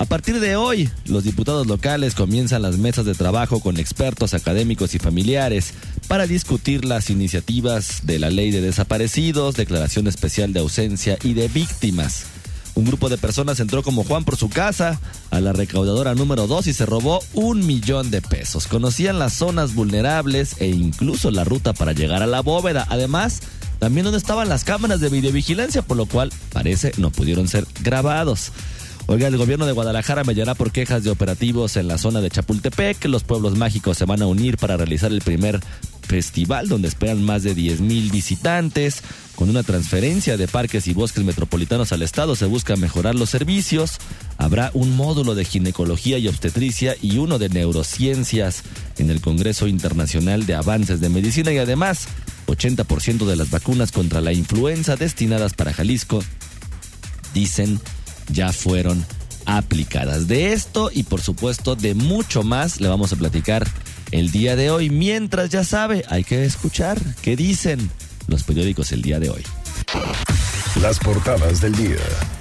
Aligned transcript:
A 0.00 0.06
partir 0.06 0.40
de 0.40 0.56
hoy, 0.56 0.88
los 1.04 1.24
diputados 1.24 1.66
locales 1.66 2.14
comienzan 2.14 2.62
las 2.62 2.78
mesas 2.78 3.04
de 3.04 3.12
trabajo 3.12 3.60
con 3.60 3.76
expertos 3.76 4.32
académicos 4.32 4.94
y 4.94 4.98
familiares 4.98 5.74
para 6.08 6.26
discutir 6.26 6.86
las 6.86 7.10
iniciativas 7.10 8.06
de 8.06 8.18
la 8.18 8.30
ley 8.30 8.50
de 8.50 8.62
desaparecidos, 8.62 9.56
declaración 9.56 10.06
especial 10.06 10.54
de 10.54 10.60
ausencia 10.60 11.18
y 11.22 11.34
de 11.34 11.48
víctimas. 11.48 12.24
Un 12.74 12.86
grupo 12.86 13.10
de 13.10 13.18
personas 13.18 13.60
entró 13.60 13.82
como 13.82 14.02
Juan 14.02 14.24
por 14.24 14.36
su 14.36 14.48
casa 14.48 14.98
a 15.30 15.38
la 15.42 15.52
recaudadora 15.52 16.14
número 16.14 16.46
2 16.46 16.68
y 16.68 16.72
se 16.72 16.86
robó 16.86 17.22
un 17.34 17.66
millón 17.66 18.10
de 18.10 18.22
pesos. 18.22 18.68
Conocían 18.68 19.18
las 19.18 19.34
zonas 19.34 19.74
vulnerables 19.74 20.56
e 20.60 20.68
incluso 20.68 21.30
la 21.30 21.44
ruta 21.44 21.74
para 21.74 21.92
llegar 21.92 22.22
a 22.22 22.26
la 22.26 22.40
bóveda. 22.40 22.86
Además, 22.88 23.42
también 23.78 24.04
donde 24.04 24.18
estaban 24.18 24.48
las 24.48 24.64
cámaras 24.64 25.00
de 25.00 25.10
videovigilancia, 25.10 25.82
por 25.82 25.98
lo 25.98 26.06
cual 26.06 26.32
parece 26.54 26.92
no 26.96 27.10
pudieron 27.10 27.48
ser 27.48 27.66
grabados. 27.82 28.50
Oiga, 29.06 29.26
el 29.26 29.36
gobierno 29.36 29.66
de 29.66 29.72
Guadalajara 29.72 30.22
hallará 30.26 30.54
por 30.54 30.70
quejas 30.70 31.02
de 31.02 31.10
operativos 31.10 31.76
en 31.76 31.88
la 31.88 31.98
zona 31.98 32.20
de 32.20 32.30
Chapultepec. 32.30 33.04
Los 33.06 33.24
pueblos 33.24 33.56
mágicos 33.56 33.98
se 33.98 34.04
van 34.04 34.22
a 34.22 34.26
unir 34.26 34.56
para 34.56 34.76
realizar 34.76 35.10
el 35.10 35.20
primer 35.20 35.60
festival 36.02 36.68
donde 36.68 36.88
esperan 36.88 37.22
más 37.22 37.42
de 37.42 37.54
10 37.54 37.80
mil 37.80 38.10
visitantes. 38.10 39.02
Con 39.34 39.48
una 39.48 39.62
transferencia 39.62 40.36
de 40.36 40.48
parques 40.48 40.86
y 40.86 40.92
bosques 40.92 41.24
metropolitanos 41.24 41.92
al 41.92 42.02
Estado 42.02 42.36
se 42.36 42.46
busca 42.46 42.76
mejorar 42.76 43.14
los 43.14 43.30
servicios. 43.30 43.98
Habrá 44.36 44.70
un 44.74 44.96
módulo 44.96 45.34
de 45.34 45.44
ginecología 45.44 46.18
y 46.18 46.28
obstetricia 46.28 46.94
y 47.00 47.18
uno 47.18 47.38
de 47.38 47.48
neurociencias 47.48 48.62
en 48.98 49.10
el 49.10 49.20
Congreso 49.20 49.66
Internacional 49.66 50.46
de 50.46 50.54
Avances 50.54 51.00
de 51.00 51.08
Medicina 51.08 51.52
y 51.52 51.58
además 51.58 52.06
80% 52.46 53.26
de 53.26 53.36
las 53.36 53.50
vacunas 53.50 53.92
contra 53.92 54.20
la 54.20 54.32
influenza 54.32 54.96
destinadas 54.96 55.54
para 55.54 55.72
Jalisco 55.72 56.22
dicen 57.32 57.80
ya 58.32 58.52
fueron 58.52 59.04
aplicadas. 59.46 60.28
De 60.28 60.52
esto 60.52 60.90
y 60.92 61.02
por 61.04 61.20
supuesto 61.20 61.76
de 61.76 61.94
mucho 61.94 62.42
más 62.42 62.80
le 62.80 62.88
vamos 62.88 63.12
a 63.12 63.16
platicar 63.16 63.66
el 64.10 64.30
día 64.30 64.56
de 64.56 64.70
hoy. 64.70 64.90
Mientras 64.90 65.50
ya 65.50 65.64
sabe, 65.64 66.04
hay 66.08 66.24
que 66.24 66.44
escuchar 66.44 66.98
qué 67.22 67.36
dicen 67.36 67.90
los 68.28 68.44
periódicos 68.44 68.92
el 68.92 69.02
día 69.02 69.18
de 69.18 69.30
hoy. 69.30 69.42
Las 70.80 70.98
portadas 70.98 71.60
del 71.60 71.74
día. 71.74 72.39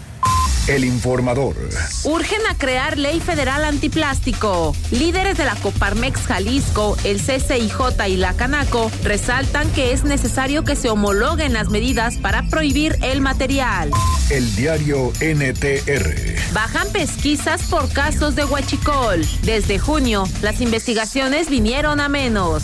El 0.69 0.85
informador. 0.85 1.55
Urgen 2.03 2.41
a 2.47 2.55
crear 2.55 2.99
ley 2.99 3.19
federal 3.19 3.63
antiplástico. 3.63 4.75
Líderes 4.91 5.35
de 5.35 5.45
la 5.45 5.55
Coparmex 5.55 6.27
Jalisco, 6.27 6.95
el 7.03 7.17
CCIJ 7.19 8.07
y 8.07 8.17
la 8.17 8.35
Canaco 8.35 8.91
resaltan 9.01 9.67
que 9.71 9.93
es 9.93 10.03
necesario 10.03 10.63
que 10.63 10.75
se 10.75 10.91
homologuen 10.91 11.53
las 11.53 11.69
medidas 11.69 12.17
para 12.17 12.47
prohibir 12.49 12.99
el 13.01 13.19
material. 13.19 13.89
El 14.29 14.55
diario 14.55 15.11
NTR. 15.19 16.53
Bajan 16.53 16.87
pesquisas 16.91 17.63
por 17.63 17.91
casos 17.91 18.35
de 18.35 18.45
huachicol. 18.45 19.25
Desde 19.41 19.79
junio, 19.79 20.25
las 20.43 20.61
investigaciones 20.61 21.49
vinieron 21.49 21.99
a 21.99 22.09
menos. 22.09 22.61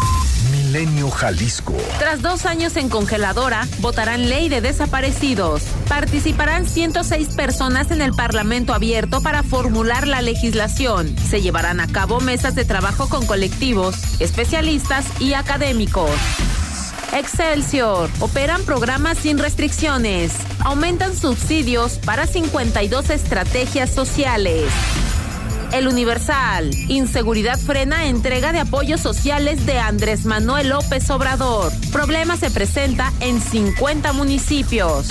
Milenio 0.76 1.10
Jalisco. 1.10 1.74
Tras 2.00 2.22
dos 2.22 2.46
años 2.46 2.76
en 2.76 2.90
congeladora, 2.90 3.66
votarán 3.80 4.28
ley 4.28 4.50
de 4.50 4.60
desaparecidos. 4.60 5.64
Participarán 5.88 6.68
106 6.68 7.30
personas 7.30 7.92
en 7.92 8.02
el 8.02 8.12
Parlamento 8.12 8.74
abierto 8.74 9.22
para 9.22 9.42
formular 9.42 10.06
la 10.06 10.22
legislación. 10.22 11.16
Se 11.18 11.42
llevarán 11.42 11.80
a 11.80 11.88
cabo 11.88 12.20
mesas 12.20 12.56
de 12.56 12.66
trabajo 12.66 13.08
con 13.08 13.26
colectivos, 13.26 14.20
especialistas 14.20 15.06
y 15.22 15.34
académicos. 15.34 16.12
Excelsior. 17.14 18.10
Operan 18.20 18.62
programas 18.64 19.18
sin 19.18 19.38
restricciones. 19.38 20.34
Aumentan 20.60 21.16
subsidios 21.16 22.00
para 22.00 22.28
52 22.28 23.12
estrategias 23.12 23.92
sociales. 23.92 24.66
El 25.76 25.90
Universal. 25.90 26.72
Inseguridad 26.88 27.60
frena 27.60 28.06
entrega 28.08 28.54
de 28.54 28.60
apoyos 28.60 29.02
sociales 29.02 29.66
de 29.66 29.78
Andrés 29.78 30.24
Manuel 30.24 30.70
López 30.70 31.10
Obrador. 31.10 31.70
Problema 31.92 32.38
se 32.38 32.50
presenta 32.50 33.12
en 33.20 33.42
50 33.42 34.14
municipios. 34.14 35.08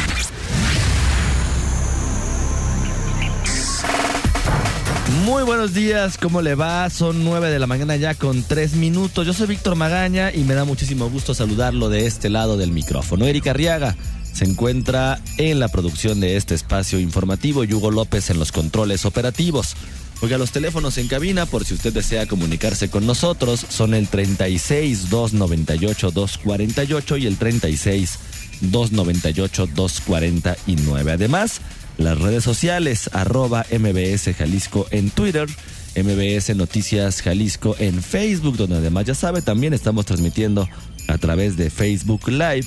Muy 5.26 5.42
buenos 5.42 5.74
días, 5.74 6.16
¿cómo 6.16 6.40
le 6.40 6.54
va? 6.54 6.88
Son 6.88 7.24
9 7.24 7.50
de 7.50 7.58
la 7.58 7.66
mañana 7.66 7.96
ya 7.96 8.14
con 8.14 8.42
3 8.42 8.76
minutos. 8.76 9.26
Yo 9.26 9.34
soy 9.34 9.48
Víctor 9.48 9.74
Magaña 9.74 10.32
y 10.32 10.44
me 10.44 10.54
da 10.54 10.64
muchísimo 10.64 11.10
gusto 11.10 11.34
saludarlo 11.34 11.90
de 11.90 12.06
este 12.06 12.30
lado 12.30 12.56
del 12.56 12.72
micrófono. 12.72 13.26
Erika 13.26 13.50
Arriaga 13.50 13.96
se 14.32 14.46
encuentra 14.46 15.20
en 15.36 15.60
la 15.60 15.68
producción 15.68 16.20
de 16.20 16.36
este 16.36 16.54
espacio 16.54 16.98
informativo 16.98 17.64
y 17.64 17.74
Hugo 17.74 17.90
López 17.90 18.30
en 18.30 18.38
los 18.38 18.50
controles 18.50 19.04
operativos. 19.04 19.76
Oiga, 20.24 20.38
los 20.38 20.52
teléfonos 20.52 20.96
en 20.96 21.06
cabina, 21.06 21.44
por 21.44 21.66
si 21.66 21.74
usted 21.74 21.92
desea 21.92 22.24
comunicarse 22.24 22.88
con 22.88 23.06
nosotros, 23.06 23.66
son 23.68 23.92
el 23.92 24.08
36 24.08 25.10
298 25.10 26.12
248 26.12 27.16
y 27.18 27.26
el 27.26 27.36
36 27.36 28.18
298 28.62 29.66
249. 29.66 31.12
Además, 31.12 31.60
las 31.98 32.18
redes 32.18 32.42
sociales, 32.42 33.10
arroba 33.12 33.66
MBS 33.70 34.34
Jalisco 34.34 34.86
en 34.90 35.10
Twitter, 35.10 35.46
MBS 35.94 36.56
Noticias 36.56 37.20
Jalisco 37.20 37.76
en 37.78 38.02
Facebook, 38.02 38.56
donde 38.56 38.76
además 38.76 39.04
ya 39.04 39.14
sabe, 39.14 39.42
también 39.42 39.74
estamos 39.74 40.06
transmitiendo 40.06 40.66
a 41.06 41.18
través 41.18 41.58
de 41.58 41.68
Facebook 41.68 42.28
Live 42.28 42.66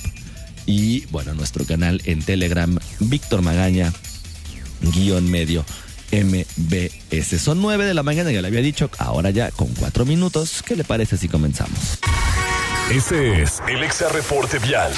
y 0.64 1.06
bueno, 1.06 1.34
nuestro 1.34 1.64
canal 1.64 2.00
en 2.04 2.22
Telegram, 2.22 2.78
Víctor 3.00 3.42
Magaña, 3.42 3.92
guion 4.94 5.28
medio. 5.28 5.64
MBS. 6.12 7.40
Son 7.40 7.60
9 7.60 7.84
de 7.84 7.94
la 7.94 8.02
mañana, 8.02 8.30
ya 8.30 8.40
le 8.40 8.48
había 8.48 8.60
dicho, 8.60 8.90
ahora 8.98 9.30
ya 9.30 9.50
con 9.50 9.68
4 9.68 10.04
minutos. 10.04 10.62
¿Qué 10.64 10.76
le 10.76 10.84
parece 10.84 11.16
si 11.16 11.28
comenzamos? 11.28 11.98
Este 12.90 13.42
es 13.42 13.60
el 13.68 13.82
Exa 13.82 14.08
Reporte 14.08 14.58
Vial. 14.58 14.92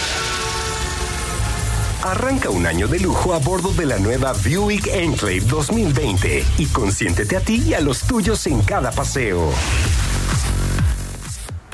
Arranca 2.03 2.49
un 2.49 2.67
año 2.67 2.89
de 2.89 2.99
lujo 2.99 3.35
a 3.35 3.39
bordo 3.39 3.73
de 3.73 3.85
la 3.85 3.99
nueva 3.99 4.33
Buick 4.33 4.87
Enclave 4.87 5.41
2020 5.41 6.45
y 6.59 6.67
consiéntete 6.67 7.37
a 7.37 7.41
ti 7.41 7.63
y 7.67 7.75
a 7.75 7.81
los 7.81 8.03
tuyos 8.03 8.47
en 8.47 8.63
cada 8.63 8.91
paseo. 8.91 9.53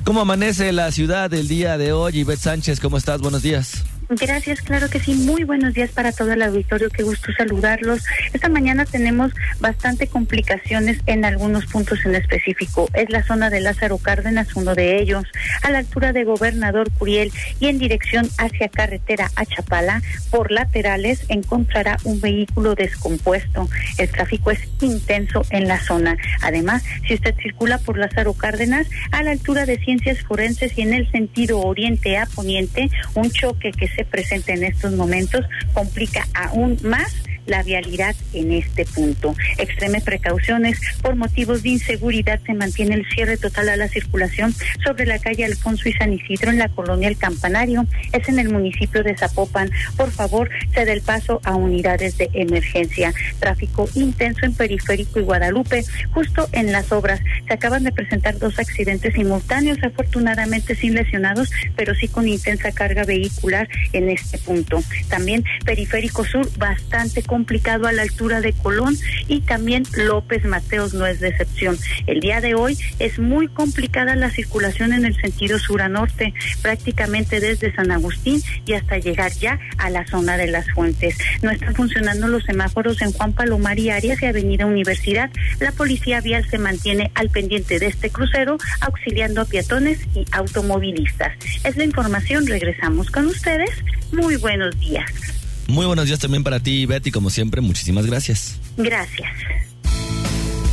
¿Cómo 0.04 0.20
amanece 0.20 0.72
la 0.72 0.90
ciudad 0.90 1.32
el 1.34 1.46
día 1.46 1.78
de 1.78 1.92
hoy? 1.92 2.20
Ivette 2.20 2.40
Sánchez, 2.40 2.80
¿cómo 2.80 2.96
estás? 2.96 3.20
Buenos 3.20 3.42
días. 3.42 3.84
Gracias, 4.08 4.60
claro 4.60 4.88
que 4.88 5.00
sí. 5.00 5.16
Muy 5.16 5.42
buenos 5.42 5.74
días 5.74 5.90
para 5.90 6.12
todo 6.12 6.32
el 6.32 6.40
auditorio. 6.40 6.88
Qué 6.90 7.02
gusto 7.02 7.32
saludarlos. 7.36 8.04
Esta 8.32 8.48
mañana 8.48 8.84
tenemos 8.84 9.32
bastante 9.58 10.06
complicaciones 10.06 11.00
en 11.06 11.24
algunos 11.24 11.66
puntos 11.66 11.98
en 12.04 12.14
específico. 12.14 12.88
Es 12.94 13.10
la 13.10 13.24
zona 13.24 13.50
de 13.50 13.60
Lázaro 13.60 13.98
Cárdenas, 13.98 14.54
uno 14.54 14.76
de 14.76 15.00
ellos, 15.00 15.24
a 15.64 15.72
la 15.72 15.78
altura 15.78 16.12
de 16.12 16.22
Gobernador 16.22 16.88
Curiel 16.92 17.32
y 17.58 17.66
en 17.66 17.78
dirección 17.78 18.28
hacia 18.38 18.68
carretera 18.68 19.28
a 19.34 19.44
Chapala. 19.44 20.00
Por 20.30 20.52
laterales 20.52 21.24
encontrará 21.28 21.96
un 22.04 22.20
vehículo 22.20 22.76
descompuesto. 22.76 23.68
El 23.98 24.08
tráfico 24.08 24.52
es 24.52 24.60
intenso 24.82 25.42
en 25.50 25.66
la 25.66 25.80
zona. 25.80 26.16
Además, 26.42 26.84
si 27.08 27.14
usted 27.14 27.34
circula 27.42 27.78
por 27.78 27.98
Lázaro 27.98 28.34
Cárdenas, 28.34 28.86
a 29.10 29.24
la 29.24 29.32
altura 29.32 29.66
de 29.66 29.78
Ciencias 29.78 30.20
Forenses 30.20 30.78
y 30.78 30.82
en 30.82 30.94
el 30.94 31.10
sentido 31.10 31.60
oriente 31.60 32.16
a 32.18 32.26
poniente, 32.26 32.88
un 33.14 33.32
choque 33.32 33.72
que 33.72 33.95
se 33.96 34.04
presenta 34.04 34.52
en 34.52 34.64
estos 34.64 34.92
momentos 34.92 35.44
complica 35.72 36.26
aún 36.34 36.78
más 36.82 37.14
la 37.46 37.62
vialidad 37.62 38.14
en 38.32 38.52
este 38.52 38.84
punto. 38.84 39.34
Extreme 39.58 40.00
precauciones 40.00 40.78
por 41.02 41.16
motivos 41.16 41.62
de 41.62 41.70
inseguridad 41.70 42.40
se 42.44 42.54
mantiene 42.54 42.94
el 42.94 43.06
cierre 43.06 43.36
total 43.36 43.68
a 43.68 43.76
la 43.76 43.88
circulación 43.88 44.54
sobre 44.84 45.06
la 45.06 45.18
calle 45.18 45.44
Alfonso 45.44 45.88
y 45.88 45.92
San 45.92 46.12
Isidro 46.12 46.50
en 46.50 46.58
la 46.58 46.68
colonia 46.68 47.08
El 47.08 47.16
Campanario. 47.16 47.86
Es 48.12 48.28
en 48.28 48.38
el 48.38 48.50
municipio 48.50 49.02
de 49.02 49.16
Zapopan. 49.16 49.70
Por 49.96 50.10
favor, 50.10 50.50
se 50.74 50.84
dé 50.84 50.92
el 50.92 51.02
paso 51.02 51.40
a 51.44 51.54
unidades 51.54 52.18
de 52.18 52.30
emergencia. 52.32 53.12
Tráfico 53.38 53.88
intenso 53.94 54.44
en 54.44 54.54
Periférico 54.54 55.20
y 55.20 55.22
Guadalupe, 55.22 55.84
justo 56.12 56.48
en 56.52 56.72
las 56.72 56.92
obras. 56.92 57.20
Se 57.46 57.54
acaban 57.54 57.84
de 57.84 57.92
presentar 57.92 58.38
dos 58.38 58.58
accidentes 58.58 59.14
simultáneos, 59.14 59.78
afortunadamente 59.82 60.74
sin 60.74 60.94
lesionados, 60.94 61.50
pero 61.76 61.94
sí 61.94 62.08
con 62.08 62.28
intensa 62.28 62.72
carga 62.72 63.04
vehicular 63.04 63.68
en 63.92 64.08
este 64.08 64.38
punto. 64.38 64.82
También 65.08 65.44
Periférico 65.64 66.24
Sur, 66.24 66.48
bastante 66.58 67.22
con 67.22 67.35
complicado 67.36 67.86
a 67.86 67.92
la 67.92 68.00
altura 68.00 68.40
de 68.40 68.54
Colón 68.54 68.96
y 69.28 69.42
también 69.42 69.82
López 69.94 70.46
Mateos 70.46 70.94
no 70.94 71.04
es 71.04 71.20
de 71.20 71.28
excepción. 71.28 71.76
El 72.06 72.20
día 72.20 72.40
de 72.40 72.54
hoy 72.54 72.78
es 72.98 73.18
muy 73.18 73.46
complicada 73.46 74.16
la 74.16 74.30
circulación 74.30 74.94
en 74.94 75.04
el 75.04 75.14
sentido 75.20 75.58
sur 75.58 75.82
a 75.82 75.90
norte, 75.90 76.32
prácticamente 76.62 77.38
desde 77.38 77.74
San 77.74 77.90
Agustín 77.90 78.40
y 78.64 78.72
hasta 78.72 78.96
llegar 78.96 79.32
ya 79.32 79.60
a 79.76 79.90
la 79.90 80.06
zona 80.06 80.38
de 80.38 80.46
las 80.46 80.66
fuentes. 80.70 81.18
No 81.42 81.50
están 81.50 81.74
funcionando 81.74 82.26
los 82.26 82.42
semáforos 82.44 83.02
en 83.02 83.12
Juan 83.12 83.34
Palomar 83.34 83.78
y 83.78 83.90
Arias 83.90 84.22
y 84.22 84.24
Avenida 84.24 84.64
Universidad. 84.64 85.28
La 85.60 85.72
policía 85.72 86.22
vial 86.22 86.48
se 86.48 86.56
mantiene 86.56 87.10
al 87.14 87.28
pendiente 87.28 87.78
de 87.78 87.88
este 87.88 88.08
crucero, 88.08 88.56
auxiliando 88.80 89.42
a 89.42 89.44
peatones 89.44 89.98
y 90.14 90.24
automovilistas. 90.32 91.34
Es 91.64 91.76
la 91.76 91.84
información, 91.84 92.46
regresamos 92.46 93.10
con 93.10 93.26
ustedes. 93.26 93.72
Muy 94.10 94.36
buenos 94.36 94.80
días. 94.80 95.35
Muy 95.68 95.86
buenos 95.86 96.06
días 96.06 96.20
también 96.20 96.44
para 96.44 96.60
ti, 96.60 96.86
Betty, 96.86 97.10
como 97.10 97.30
siempre, 97.30 97.60
muchísimas 97.60 98.06
gracias. 98.06 98.58
Gracias. 98.76 99.30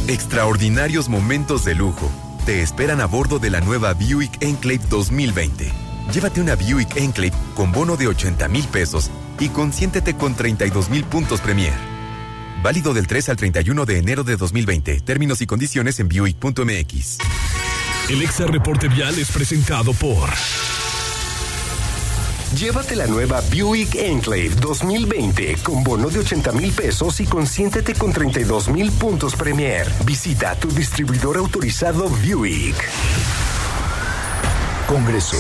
Extraordinarios 0.08 1.10
momentos 1.10 1.66
de 1.66 1.76
lujo 1.76 2.12
te 2.46 2.62
esperan 2.62 3.00
a 3.00 3.06
bordo 3.06 3.40
de 3.40 3.50
la 3.50 3.62
nueva 3.62 3.94
Buick 3.94 4.44
Enclave 4.44 4.82
2020. 4.90 5.72
Llévate 6.14 6.42
una 6.42 6.56
Buick 6.56 6.98
Enclave 6.98 7.32
con 7.56 7.72
bono 7.72 7.96
de 7.96 8.08
80 8.08 8.50
mil 8.50 8.66
pesos 8.68 9.10
y 9.40 9.48
consiéntete 9.50 10.16
con 10.16 10.36
32 10.36 10.90
mil 10.90 11.06
puntos 11.06 11.40
Premier. 11.40 11.74
Válido 12.62 12.94
del 12.94 13.08
3 13.08 13.30
al 13.30 13.38
31 13.38 13.86
de 13.86 13.98
enero 13.98 14.24
de 14.24 14.36
2020. 14.36 15.02
Términos 15.02 15.42
y 15.42 15.46
condiciones 15.46 16.00
en 16.00 16.10
Buick.mx. 16.10 17.18
El 18.10 18.22
Exa 18.22 18.46
Reporte 18.46 18.90
Vial 18.90 19.18
es 19.18 19.32
presentado 19.32 19.94
por. 19.94 20.30
Llévate 22.58 22.96
la 22.96 23.08
nueva 23.08 23.42
Buick 23.50 23.96
Enclave 23.96 24.52
2020 24.62 25.56
con 25.64 25.84
bono 25.84 26.10
de 26.10 26.20
80 26.20 26.52
mil 26.52 26.72
pesos 26.72 27.20
y 27.20 27.26
consiéntete 27.26 27.96
con 27.96 28.14
32 28.14 28.70
mil 28.70 28.92
puntos 28.92 29.36
Premier. 29.36 29.88
Visita 30.06 30.54
tu 30.54 30.70
distribuidor 30.70 31.38
autorizado 31.38 32.08
Buick. 32.10 32.76
Congreso. 34.88 35.36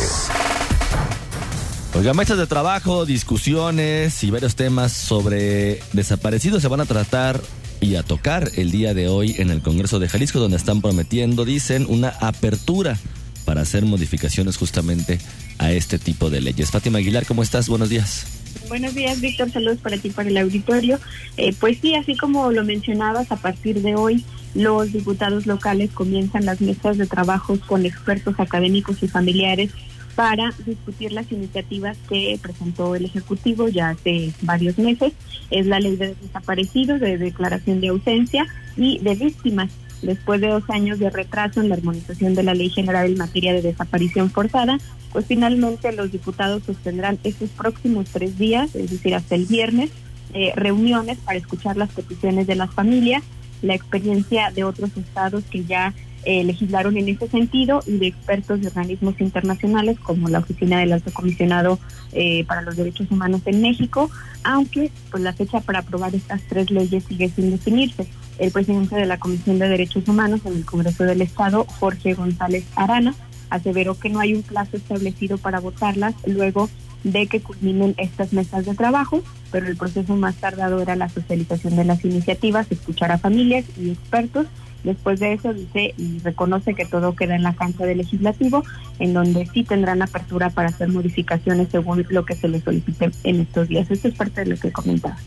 Oiga, 1.94 2.15
mesas 2.15 2.39
de 2.39 2.48
trabajo, 2.48 3.06
discusiones 3.06 4.24
y 4.24 4.31
varios 4.31 4.56
temas 4.56 4.92
sobre 4.92 5.81
desaparecidos 5.94 6.63
se 6.63 6.68
van 6.68 6.81
a 6.81 6.86
tratar 6.86 7.39
y 7.80 7.95
a 7.95 8.01
tocar 8.01 8.50
el 8.56 8.71
día 8.71 8.95
de 8.95 9.07
hoy 9.07 9.36
en 9.38 9.51
el 9.51 9.62
Congreso 9.62 10.00
de 10.00 10.10
Jalisco, 10.10 10.39
donde 10.39 10.57
están 10.57 10.81
prometiendo, 10.81 11.45
dicen, 11.45 11.86
una 11.88 12.10
apertura 12.10 12.98
para 13.45 13.62
hacer 13.62 13.86
modificaciones 13.86 14.57
justamente 14.57 15.19
a 15.63 15.71
este 15.71 15.98
tipo 15.98 16.30
de 16.30 16.42
leyes. 16.42 16.71
Fátima 16.71 17.00
Aguilar, 17.00 17.25
¿cómo 17.25 17.42
estás? 17.42 17.69
Buenos 17.69 17.89
días. 17.89 18.25
Buenos 18.68 18.94
días, 18.94 19.21
Víctor. 19.21 19.50
Saludos 19.50 19.80
para 19.80 19.98
ti, 19.98 20.10
para 20.10 20.30
el 20.30 20.38
auditorio. 20.38 21.00
Eh, 21.38 21.54
pues 21.57 21.77
sí, 21.80 21.95
así 21.95 22.18
como 22.18 22.51
lo 22.51 22.63
mencionabas, 22.65 23.31
a 23.31 23.38
partir 23.38 23.81
de 23.81 23.95
hoy 23.95 24.25
los 24.54 24.92
diputados 24.92 25.48
locales 25.48 25.89
comienzan 25.92 26.45
las 26.45 26.60
mesas 26.60 26.98
de 26.98 27.07
trabajo 27.07 27.57
con 27.65 27.86
expertos 27.86 28.36
académicos 28.39 29.01
y 29.01 29.07
familiares 29.07 29.71
para 30.15 30.54
discutir 30.65 31.12
las 31.12 31.31
iniciativas 31.31 31.98
que 32.07 32.38
presentó 32.42 32.95
el 32.95 33.06
Ejecutivo 33.06 33.69
ya 33.69 33.89
hace 33.89 34.31
varios 34.42 34.77
meses. 34.77 35.13
Es 35.50 35.65
la 35.65 35.80
ley 35.80 35.95
de 35.95 36.15
desaparecidos, 36.21 37.00
de 37.00 37.18
declaración 37.18 37.80
de 37.80 37.88
ausencia 37.88 38.45
y 38.75 39.00
de 39.00 39.15
víctimas. 39.15 39.71
Después 40.01 40.42
de 40.42 40.50
dos 40.50 40.69
años 40.69 41.00
de 41.00 41.10
retraso 41.10 41.62
en 41.62 41.69
la 41.69 41.75
armonización 41.75 42.36
de 42.36 42.44
la 42.44 42.54
Ley 42.54 42.69
General 42.69 43.06
en 43.06 43.18
materia 43.18 43.54
de 43.54 43.62
desaparición 43.62 44.30
forzada, 44.30 44.77
pues 45.13 45.27
finalmente 45.27 45.92
los 45.94 46.12
diputados 46.12 46.63
sostendrán 46.65 47.19
estos 47.24 47.50
próximos 47.51 48.10
tres 48.12 48.38
días, 48.38 48.75
es 48.75 48.92
decir, 48.92 49.15
hasta 49.15 49.36
el 49.36 49.45
viernes, 49.45 49.92
eh, 50.33 50.51
reuniones 50.56 51.19
para 51.19 51.38
escuchar 51.38 51.77
las 51.77 51.92
peticiones 51.92 52.48
de 52.48 52.56
las 52.56 52.74
familias, 52.74 53.24
la 53.62 53.75
experiencia 53.75 54.51
de 54.51 54.63
otros 54.63 54.89
estados 54.98 55.44
que 55.50 55.63
ya 55.63 55.94
eh, 56.25 56.44
legislaron 56.44 56.98
en 56.98 57.10
ese 57.10 57.27
sentido 57.27 57.81
y 57.86 57.98
de 57.98 58.07
expertos 58.07 58.62
de 58.62 58.68
organismos 58.68 59.19
internacionales 59.19 60.00
como 60.00 60.30
la 60.30 60.39
Oficina 60.39 60.80
del 60.80 60.94
Alto 60.94 61.12
Comisionado 61.12 61.80
eh, 62.13 62.45
para 62.45 62.62
los 62.62 62.77
Derechos 62.77 63.12
Humanos 63.12 63.42
en 63.45 63.62
México, 63.62 64.10
aunque 64.44 64.89
pues 65.12 65.21
la 65.21 65.33
fecha 65.33 65.60
para 65.60 65.80
aprobar 65.80 66.15
estas 66.15 66.42
tres 66.44 66.71
leyes 66.71 67.04
sigue 67.04 67.30
sin 67.30 67.51
definirse. 67.51 68.07
El 68.39 68.51
presidente 68.51 68.95
de 68.95 69.06
la 69.06 69.19
Comisión 69.19 69.60
de 69.60 69.68
Derechos 69.68 70.07
Humanos 70.07 70.42
en 70.45 70.54
el 70.54 70.65
Congreso 70.65 71.04
del 71.04 71.21
Estado, 71.21 71.65
Jorge 71.80 72.13
González 72.13 72.63
Arana, 72.75 73.13
aseveró 73.53 73.97
que 73.97 74.09
no 74.09 74.19
hay 74.19 74.33
un 74.33 74.44
plazo 74.44 74.77
establecido 74.77 75.38
para 75.38 75.59
votarlas 75.59 76.15
luego 76.25 76.69
de 77.03 77.27
que 77.27 77.41
culminen 77.41 77.95
estas 77.97 78.33
mesas 78.33 78.65
de 78.65 78.75
trabajo, 78.75 79.21
pero 79.51 79.67
el 79.67 79.75
proceso 79.75 80.15
más 80.15 80.35
tardado 80.35 80.81
era 80.81 80.95
la 80.95 81.09
socialización 81.09 81.75
de 81.75 81.83
las 81.83 82.03
iniciativas, 82.05 82.71
escuchar 82.71 83.11
a 83.11 83.17
familias 83.17 83.65
y 83.77 83.91
expertos 83.91 84.47
Después 84.83 85.19
de 85.19 85.33
eso 85.33 85.53
dice 85.53 85.94
y 85.97 86.19
reconoce 86.19 86.73
que 86.73 86.85
todo 86.85 87.15
queda 87.15 87.35
en 87.35 87.44
la 87.44 87.53
cancha 87.53 87.85
del 87.85 88.00
legislativo, 88.00 88.63
en 89.00 89.13
donde 89.13 89.45
sí 89.53 89.63
tendrán 89.63 90.01
apertura 90.01 90.50
para 90.50 90.69
hacer 90.69 90.89
modificaciones 90.89 91.69
según 91.71 92.05
lo 92.09 92.25
que 92.25 92.35
se 92.35 92.50
les 92.50 92.63
solicite 92.63 93.11
en 93.23 93.41
estos 93.41 93.69
días. 93.69 93.89
Esto 93.89 94.09
es 94.09 94.15
parte 94.15 94.44
de 94.44 94.51
lo 94.51 94.57
que 94.57 94.71
comentaba. 94.71 95.17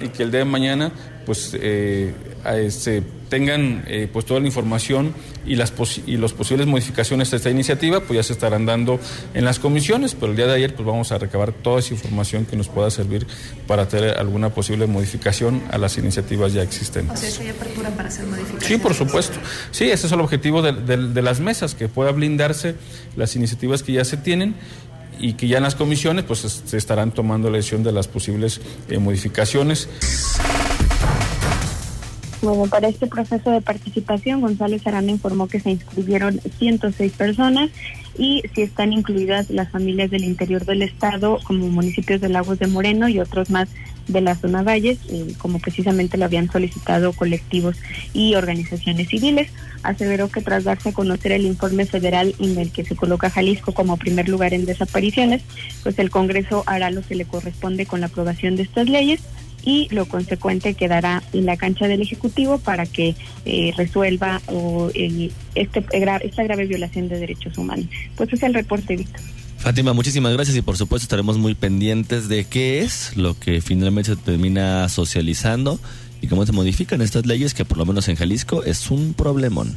Y 0.00 0.08
que 0.08 0.22
el 0.22 0.30
día 0.30 0.40
de 0.40 0.46
mañana, 0.46 0.92
pues, 1.24 1.56
eh, 1.58 2.14
este, 2.44 3.02
tengan 3.32 3.84
eh, 3.86 4.10
pues 4.12 4.26
toda 4.26 4.40
la 4.40 4.46
información 4.46 5.14
y 5.46 5.54
las 5.54 5.72
y 6.06 6.18
los 6.18 6.34
posibles 6.34 6.66
modificaciones 6.66 7.30
de 7.30 7.38
esta 7.38 7.48
iniciativa, 7.48 8.00
pues 8.00 8.18
ya 8.18 8.22
se 8.22 8.34
estarán 8.34 8.66
dando 8.66 9.00
en 9.32 9.46
las 9.46 9.58
comisiones, 9.58 10.14
pero 10.14 10.32
el 10.32 10.36
día 10.36 10.46
de 10.46 10.52
ayer 10.52 10.74
pues 10.74 10.86
vamos 10.86 11.12
a 11.12 11.18
recabar 11.18 11.52
toda 11.52 11.80
esa 11.80 11.94
información 11.94 12.44
que 12.44 12.56
nos 12.56 12.68
pueda 12.68 12.90
servir 12.90 13.26
para 13.66 13.88
tener 13.88 14.18
alguna 14.18 14.50
posible 14.50 14.86
modificación 14.86 15.62
a 15.70 15.78
las 15.78 15.96
iniciativas 15.96 16.52
ya 16.52 16.62
existentes. 16.62 17.18
O 17.18 17.26
sea, 17.26 17.42
¿hay 17.42 17.48
apertura 17.48 17.88
para 17.88 18.08
hacer 18.08 18.26
modificaciones? 18.26 18.68
Sí, 18.68 18.76
por 18.76 18.92
supuesto. 18.92 19.38
Sí, 19.70 19.84
ese 19.84 20.08
es 20.08 20.12
el 20.12 20.20
objetivo 20.20 20.60
de, 20.60 20.72
de 20.72 21.22
las 21.22 21.40
mesas, 21.40 21.74
que 21.74 21.88
pueda 21.88 22.12
blindarse 22.12 22.74
las 23.16 23.34
iniciativas 23.34 23.82
que 23.82 23.92
ya 23.94 24.04
se 24.04 24.18
tienen 24.18 24.56
y 25.18 25.34
que 25.34 25.48
ya 25.48 25.58
en 25.58 25.62
las 25.62 25.74
comisiones 25.74 26.24
pues 26.24 26.40
se 26.40 26.76
estarán 26.76 27.12
tomando 27.12 27.50
la 27.50 27.56
decisión 27.56 27.82
de 27.82 27.92
las 27.92 28.08
posibles 28.08 28.60
eh, 28.88 28.98
modificaciones. 28.98 29.88
Bueno, 32.42 32.66
para 32.66 32.88
este 32.88 33.06
proceso 33.06 33.52
de 33.52 33.60
participación, 33.60 34.40
González 34.40 34.84
Arana 34.84 35.12
informó 35.12 35.46
que 35.46 35.60
se 35.60 35.70
inscribieron 35.70 36.40
106 36.58 37.12
personas 37.12 37.70
y 38.18 38.42
si 38.52 38.62
están 38.62 38.92
incluidas 38.92 39.48
las 39.48 39.70
familias 39.70 40.10
del 40.10 40.24
interior 40.24 40.64
del 40.64 40.82
estado, 40.82 41.38
como 41.44 41.68
municipios 41.68 42.20
de 42.20 42.28
Lagos 42.28 42.58
de 42.58 42.66
Moreno 42.66 43.08
y 43.08 43.20
otros 43.20 43.48
más 43.50 43.68
de 44.08 44.20
la 44.20 44.34
zona 44.34 44.62
Valles, 44.62 44.98
eh, 45.08 45.34
como 45.38 45.58
precisamente 45.58 46.16
lo 46.18 46.24
habían 46.24 46.50
solicitado 46.50 47.12
colectivos 47.12 47.76
y 48.12 48.34
organizaciones 48.34 49.08
civiles. 49.08 49.50
Aseveró 49.82 50.28
que 50.28 50.42
tras 50.42 50.64
darse 50.64 50.90
a 50.90 50.92
conocer 50.92 51.32
el 51.32 51.44
informe 51.44 51.86
federal 51.86 52.34
en 52.38 52.58
el 52.58 52.70
que 52.70 52.84
se 52.84 52.96
coloca 52.96 53.30
Jalisco 53.30 53.72
como 53.72 53.96
primer 53.96 54.28
lugar 54.28 54.54
en 54.54 54.64
desapariciones, 54.64 55.42
pues 55.82 55.98
el 55.98 56.10
Congreso 56.10 56.62
hará 56.66 56.90
lo 56.90 57.02
que 57.02 57.14
le 57.14 57.24
corresponde 57.24 57.86
con 57.86 58.00
la 58.00 58.06
aprobación 58.06 58.56
de 58.56 58.62
estas 58.62 58.88
leyes 58.88 59.20
y 59.64 59.88
lo 59.90 60.06
consecuente 60.06 60.74
quedará 60.74 61.22
en 61.32 61.46
la 61.46 61.56
cancha 61.56 61.86
del 61.86 62.02
Ejecutivo 62.02 62.58
para 62.58 62.86
que 62.86 63.14
eh, 63.44 63.72
resuelva 63.76 64.40
o, 64.46 64.90
eh, 64.94 65.30
este, 65.54 65.84
esta 66.22 66.42
grave 66.42 66.66
violación 66.66 67.08
de 67.08 67.18
derechos 67.18 67.56
humanos. 67.58 67.86
Pues 68.16 68.32
es 68.32 68.42
el 68.42 68.54
reporte, 68.54 68.96
Víctor. 68.96 69.20
Fátima, 69.62 69.92
muchísimas 69.92 70.32
gracias 70.32 70.56
y 70.56 70.60
por 70.60 70.76
supuesto 70.76 71.04
estaremos 71.04 71.38
muy 71.38 71.54
pendientes 71.54 72.28
de 72.28 72.44
qué 72.46 72.80
es 72.80 73.16
lo 73.16 73.38
que 73.38 73.60
finalmente 73.60 74.16
se 74.16 74.20
termina 74.20 74.88
socializando 74.88 75.78
y 76.20 76.26
cómo 76.26 76.44
se 76.44 76.50
modifican 76.50 77.00
estas 77.00 77.26
leyes 77.26 77.54
que 77.54 77.64
por 77.64 77.78
lo 77.78 77.86
menos 77.86 78.08
en 78.08 78.16
Jalisco 78.16 78.64
es 78.64 78.90
un 78.90 79.14
problemón. 79.14 79.76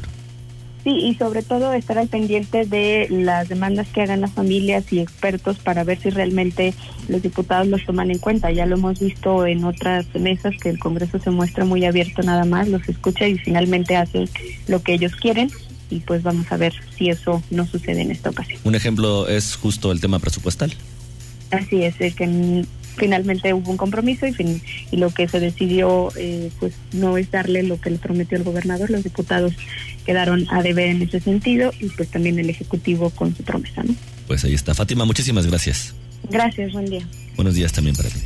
Sí, 0.83 0.89
y 0.89 1.13
sobre 1.13 1.43
todo 1.43 1.71
estar 1.73 1.99
al 1.99 2.07
pendiente 2.07 2.65
de 2.65 3.05
las 3.11 3.47
demandas 3.47 3.87
que 3.89 4.01
hagan 4.01 4.21
las 4.21 4.31
familias 4.31 4.91
y 4.91 5.01
expertos 5.01 5.57
para 5.57 5.83
ver 5.83 5.99
si 5.99 6.09
realmente 6.09 6.73
los 7.07 7.21
diputados 7.21 7.67
los 7.67 7.85
toman 7.85 8.09
en 8.09 8.17
cuenta. 8.17 8.51
Ya 8.51 8.65
lo 8.65 8.77
hemos 8.77 8.99
visto 8.99 9.45
en 9.45 9.63
otras 9.65 10.07
mesas 10.15 10.55
que 10.59 10.69
el 10.69 10.79
Congreso 10.79 11.19
se 11.19 11.29
muestra 11.29 11.63
muy 11.63 11.85
abierto 11.85 12.23
nada 12.23 12.43
más, 12.45 12.67
los 12.69 12.89
escucha 12.89 13.27
y 13.27 13.37
finalmente 13.37 13.95
hace 13.95 14.25
lo 14.67 14.81
que 14.81 14.95
ellos 14.95 15.15
quieren 15.15 15.51
y 15.89 15.99
pues 15.99 16.23
vamos 16.23 16.51
a 16.51 16.57
ver 16.57 16.73
si 16.97 17.09
eso 17.09 17.41
no 17.49 17.65
sucede 17.65 18.01
en 18.01 18.11
esta 18.11 18.29
ocasión. 18.29 18.59
Un 18.63 18.75
ejemplo 18.75 19.27
es 19.27 19.55
justo 19.55 19.91
el 19.91 20.01
tema 20.01 20.19
presupuestal. 20.19 20.73
Así 21.51 21.83
es, 21.83 21.95
es 21.99 22.15
que 22.15 22.65
finalmente 22.97 23.53
hubo 23.53 23.71
un 23.71 23.77
compromiso 23.77 24.25
y, 24.25 24.61
y 24.91 24.97
lo 24.97 25.09
que 25.11 25.27
se 25.27 25.39
decidió 25.39 26.11
eh, 26.15 26.49
pues 26.59 26.73
no 26.93 27.17
es 27.17 27.29
darle 27.31 27.63
lo 27.63 27.79
que 27.79 27.89
le 27.89 27.97
prometió 27.97 28.37
el 28.37 28.43
gobernador, 28.43 28.89
los 28.89 29.03
diputados 29.03 29.53
quedaron 30.05 30.47
a 30.49 30.61
deber 30.61 30.89
en 30.89 31.01
ese 31.01 31.19
sentido 31.19 31.71
y 31.79 31.89
pues 31.89 32.09
también 32.09 32.39
el 32.39 32.49
Ejecutivo 32.49 33.09
con 33.09 33.35
su 33.35 33.43
promesa. 33.43 33.83
¿no? 33.83 33.95
Pues 34.27 34.43
ahí 34.45 34.53
está. 34.53 34.73
Fátima, 34.73 35.05
muchísimas 35.05 35.45
gracias. 35.45 35.93
Gracias, 36.29 36.71
buen 36.73 36.85
día. 36.85 37.07
Buenos 37.35 37.55
días 37.55 37.71
también 37.71 37.95
para 37.95 38.09
ti. 38.09 38.19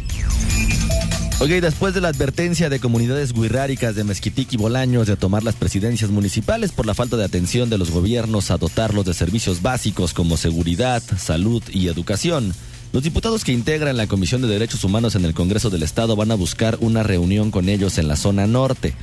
Ok, 1.41 1.47
después 1.47 1.93
de 1.93 2.01
la 2.01 2.09
advertencia 2.09 2.69
de 2.69 2.81
comunidades 2.81 3.31
guirráricas 3.31 3.95
de 3.95 4.03
Mezquitic 4.03 4.51
y 4.51 4.57
Bolaños 4.57 5.07
de 5.07 5.15
tomar 5.15 5.41
las 5.41 5.55
presidencias 5.55 6.11
municipales 6.11 6.73
por 6.73 6.85
la 6.85 6.93
falta 6.93 7.15
de 7.15 7.23
atención 7.23 7.69
de 7.69 7.77
los 7.77 7.91
gobiernos 7.91 8.51
a 8.51 8.57
dotarlos 8.57 9.05
de 9.05 9.13
servicios 9.13 9.61
básicos 9.61 10.13
como 10.13 10.35
seguridad, 10.35 11.01
salud 11.17 11.63
y 11.71 11.87
educación, 11.87 12.53
Los 12.91 13.03
diputados 13.03 13.45
que 13.45 13.53
integran 13.53 13.95
la 13.95 14.07
Comisión 14.07 14.41
de 14.41 14.49
Derechos 14.49 14.83
Humanos 14.83 15.15
en 15.15 15.23
el 15.23 15.33
Congreso 15.33 15.69
del 15.69 15.83
Estado 15.83 16.17
van 16.17 16.31
a 16.31 16.35
buscar 16.35 16.77
una 16.81 17.03
reunión 17.03 17.51
con 17.51 17.69
ellos 17.69 17.99
en 17.99 18.09
la 18.09 18.17
zona 18.17 18.45
norte. 18.45 18.95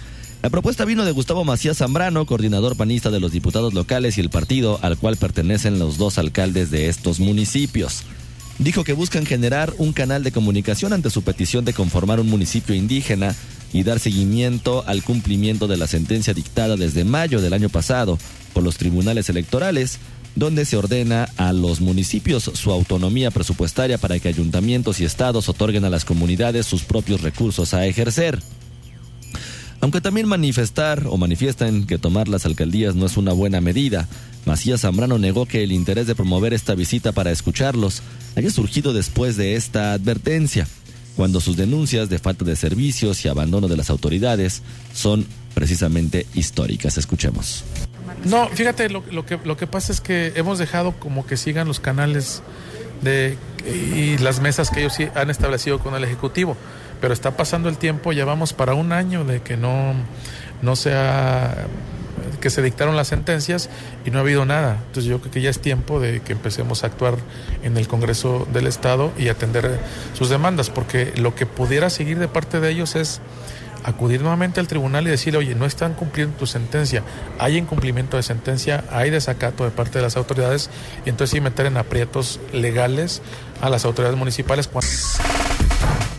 La 0.43 0.51
propuesta 0.51 0.85
vino 0.85 1.05
de 1.05 1.13
Gustavo 1.13 1.45
Macías 1.45 1.79
Zambrano, 1.79 2.27
coordinador 2.27 2.77
panista 2.77 3.11
de 3.11 3.21
los 3.21 3.33
diputados 3.33 3.73
locales 3.73 4.19
y 4.19 4.21
el 4.21 4.29
partido 4.29 4.79
al 4.83 4.99
cual 4.99 5.17
pertenecen 5.17 5.79
los 5.79 5.97
dos 5.97 6.19
alcaldes 6.19 6.71
de 6.71 6.89
estos 6.89 7.19
municipios. 7.19 8.03
Dijo 8.59 8.85
que 8.85 8.95
buscan 8.95 9.27
generar 9.27 9.75
un 9.77 9.93
canal 9.93 10.25
de 10.25 10.33
comunicación 10.33 10.93
ante 10.93 11.11
su 11.11 11.23
petición 11.23 11.65
de 11.65 11.75
conformar 11.75 12.21
un 12.21 12.31
municipio 12.31 12.75
indígena 12.75 13.35
y 13.73 13.83
dar 13.83 14.01
seguimiento 14.01 14.83
al 14.87 15.03
cumplimiento 15.03 15.67
de 15.67 15.77
la 15.77 15.87
sentencia 15.87 16.33
dictada 16.33 16.77
desde 16.77 17.05
mayo 17.05 17.43
del 17.43 17.53
año 17.53 17.69
pasado 17.69 18.19
por 18.55 18.63
los 18.63 18.79
tribunales 18.79 19.29
electorales, 19.29 19.99
donde 20.35 20.65
se 20.65 20.79
ordena 20.79 21.29
a 21.37 21.53
los 21.53 21.83
municipios 21.83 22.45
su 22.55 22.73
autonomía 22.73 23.31
presupuestaria 23.31 23.99
para 23.99 24.19
que 24.19 24.29
ayuntamientos 24.29 25.01
y 25.01 25.05
estados 25.05 25.51
otorguen 25.51 25.85
a 25.85 25.91
las 25.91 26.07
comunidades 26.07 26.65
sus 26.65 26.83
propios 26.83 27.21
recursos 27.21 27.75
a 27.75 27.87
ejercer. 27.87 28.41
Aunque 29.87 30.01
también 30.01 30.27
manifestar 30.27 31.05
o 31.07 31.17
manifiestan 31.17 31.87
que 31.87 31.97
tomar 31.97 32.27
las 32.27 32.45
alcaldías 32.45 32.97
no 32.97 33.07
es 33.07 33.17
una 33.17 33.33
buena 33.33 33.61
medida, 33.61 34.09
Macías 34.45 34.81
Zambrano 34.81 35.17
negó 35.17 35.47
que 35.47 35.63
el 35.63 35.71
interés 35.71 36.09
de 36.09 36.17
promover 36.17 36.55
esta 36.55 36.75
visita 36.75 37.13
para 37.13 37.31
escucharlos 37.31 38.03
haya 38.35 38.51
surgido 38.51 38.93
después 38.93 39.37
de 39.37 39.55
esta 39.55 39.93
advertencia, 39.93 40.67
cuando 41.15 41.41
sus 41.41 41.57
denuncias 41.57 42.09
de 42.09 42.19
falta 42.19 42.45
de 42.45 42.57
servicios 42.57 43.25
y 43.25 43.29
abandono 43.29 43.69
de 43.69 43.77
las 43.77 43.89
autoridades 43.89 44.63
son 44.93 45.25
precisamente 45.55 46.27
históricas. 46.35 46.99
Escuchemos. 46.99 47.63
No, 48.25 48.49
fíjate, 48.49 48.89
lo, 48.89 49.05
que, 49.25 49.39
lo 49.45 49.57
que 49.57 49.69
pasa 49.69 49.93
es 49.93 50.01
que 50.01 50.33
hemos 50.35 50.59
dejado 50.59 50.99
como 50.99 51.25
que 51.27 51.37
sigan 51.37 51.69
los 51.69 51.79
canales 51.79 52.43
de, 53.03 53.37
y 53.67 54.19
las 54.19 54.41
mesas 54.41 54.71
que 54.71 54.81
ellos 54.81 54.97
han 55.15 55.31
establecido 55.31 55.79
con 55.79 55.95
el 55.95 56.05
Ejecutivo 56.05 56.57
pero 57.01 57.15
está 57.15 57.37
pasando 57.37 57.69
el 57.69 57.79
tiempo, 57.79 58.13
ya 58.13 58.25
vamos 58.25 58.53
para 58.53 58.75
un 58.75 58.93
año 58.93 59.25
de 59.25 59.41
que 59.43 59.57
no, 59.57 59.95
no 60.63 60.77
sea 60.77 61.67
que 62.41 62.51
se 62.51 62.63
dictaron 62.63 62.97
las 62.97 63.09
sentencias 63.09 63.71
y 64.05 64.11
no 64.11 64.19
ha 64.19 64.21
habido 64.23 64.45
nada. 64.45 64.79
Entonces 64.87 65.05
yo 65.05 65.21
creo 65.21 65.33
que 65.33 65.41
ya 65.41 65.51
es 65.51 65.61
tiempo 65.61 66.01
de 66.01 66.21
que 66.21 66.33
empecemos 66.33 66.85
a 66.85 66.89
actuar 66.89 67.17
en 67.63 67.77
el 67.77 67.89
Congreso 67.89 68.47
del 68.53 68.67
Estado 68.67 69.13
y 69.19 69.29
atender 69.29 69.79
sus 70.15 70.29
demandas, 70.29 70.71
porque 70.71 71.13
lo 71.17 71.35
que 71.35 71.47
pudiera 71.47 71.91
seguir 71.91 72.19
de 72.19 72.29
parte 72.29 72.61
de 72.61 72.71
ellos 72.71 72.97
es 72.97 73.21
acudir 73.87 74.21
nuevamente 74.21 74.59
al 74.59 74.67
tribunal 74.67 75.07
y 75.07 75.11
decir, 75.11 75.37
oye, 75.37 75.55
no 75.55 75.65
están 75.65 75.95
cumpliendo 75.95 76.37
tu 76.37 76.47
sentencia, 76.47 77.05
hay 77.39 77.57
incumplimiento 77.57 78.17
de 78.17 78.25
sentencia, 78.25 78.85
hay 78.91 79.11
desacato 79.11 79.65
de 79.65 79.71
parte 79.71 79.99
de 79.99 80.03
las 80.03 80.17
autoridades, 80.17 80.71
y 81.07 81.11
entonces 81.11 81.31
sí 81.31 81.41
meter 81.41 81.67
en 81.67 81.77
aprietos 81.77 82.41
legales 82.53 83.23
a 83.61 83.71
las 83.71 83.85
autoridades 83.85 84.19
municipales. 84.19 84.67
Cuando... 84.67 84.91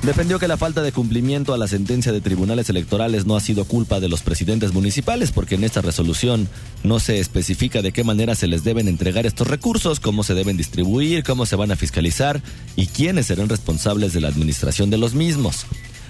Defendió 0.01 0.39
que 0.39 0.47
la 0.47 0.55
falta 0.55 0.81
de 0.81 0.93
cumplimiento 0.93 1.53
a 1.53 1.57
la 1.57 1.67
sentencia 1.67 2.13
de 2.13 2.21
tribunales 2.21 2.69
electorales 2.69 3.25
no 3.25 3.35
ha 3.35 3.41
sido 3.41 3.65
culpa 3.65 3.99
de 3.99 4.07
los 4.07 4.21
presidentes 4.21 4.73
municipales, 4.73 5.33
porque 5.33 5.55
en 5.55 5.65
esta 5.65 5.81
resolución 5.81 6.47
no 6.83 7.01
se 7.01 7.19
especifica 7.19 7.81
de 7.81 7.91
qué 7.91 8.05
manera 8.05 8.35
se 8.35 8.47
les 8.47 8.63
deben 8.63 8.87
entregar 8.87 9.25
estos 9.25 9.47
recursos, 9.47 9.99
cómo 9.99 10.23
se 10.23 10.35
deben 10.35 10.55
distribuir, 10.55 11.25
cómo 11.25 11.45
se 11.45 11.57
van 11.57 11.71
a 11.71 11.75
fiscalizar 11.75 12.41
y 12.77 12.87
quiénes 12.87 13.25
serán 13.25 13.49
responsables 13.49 14.13
de 14.13 14.21
la 14.21 14.29
administración 14.29 14.89
de 14.89 14.97
los 14.97 15.13
mismos. 15.13 15.65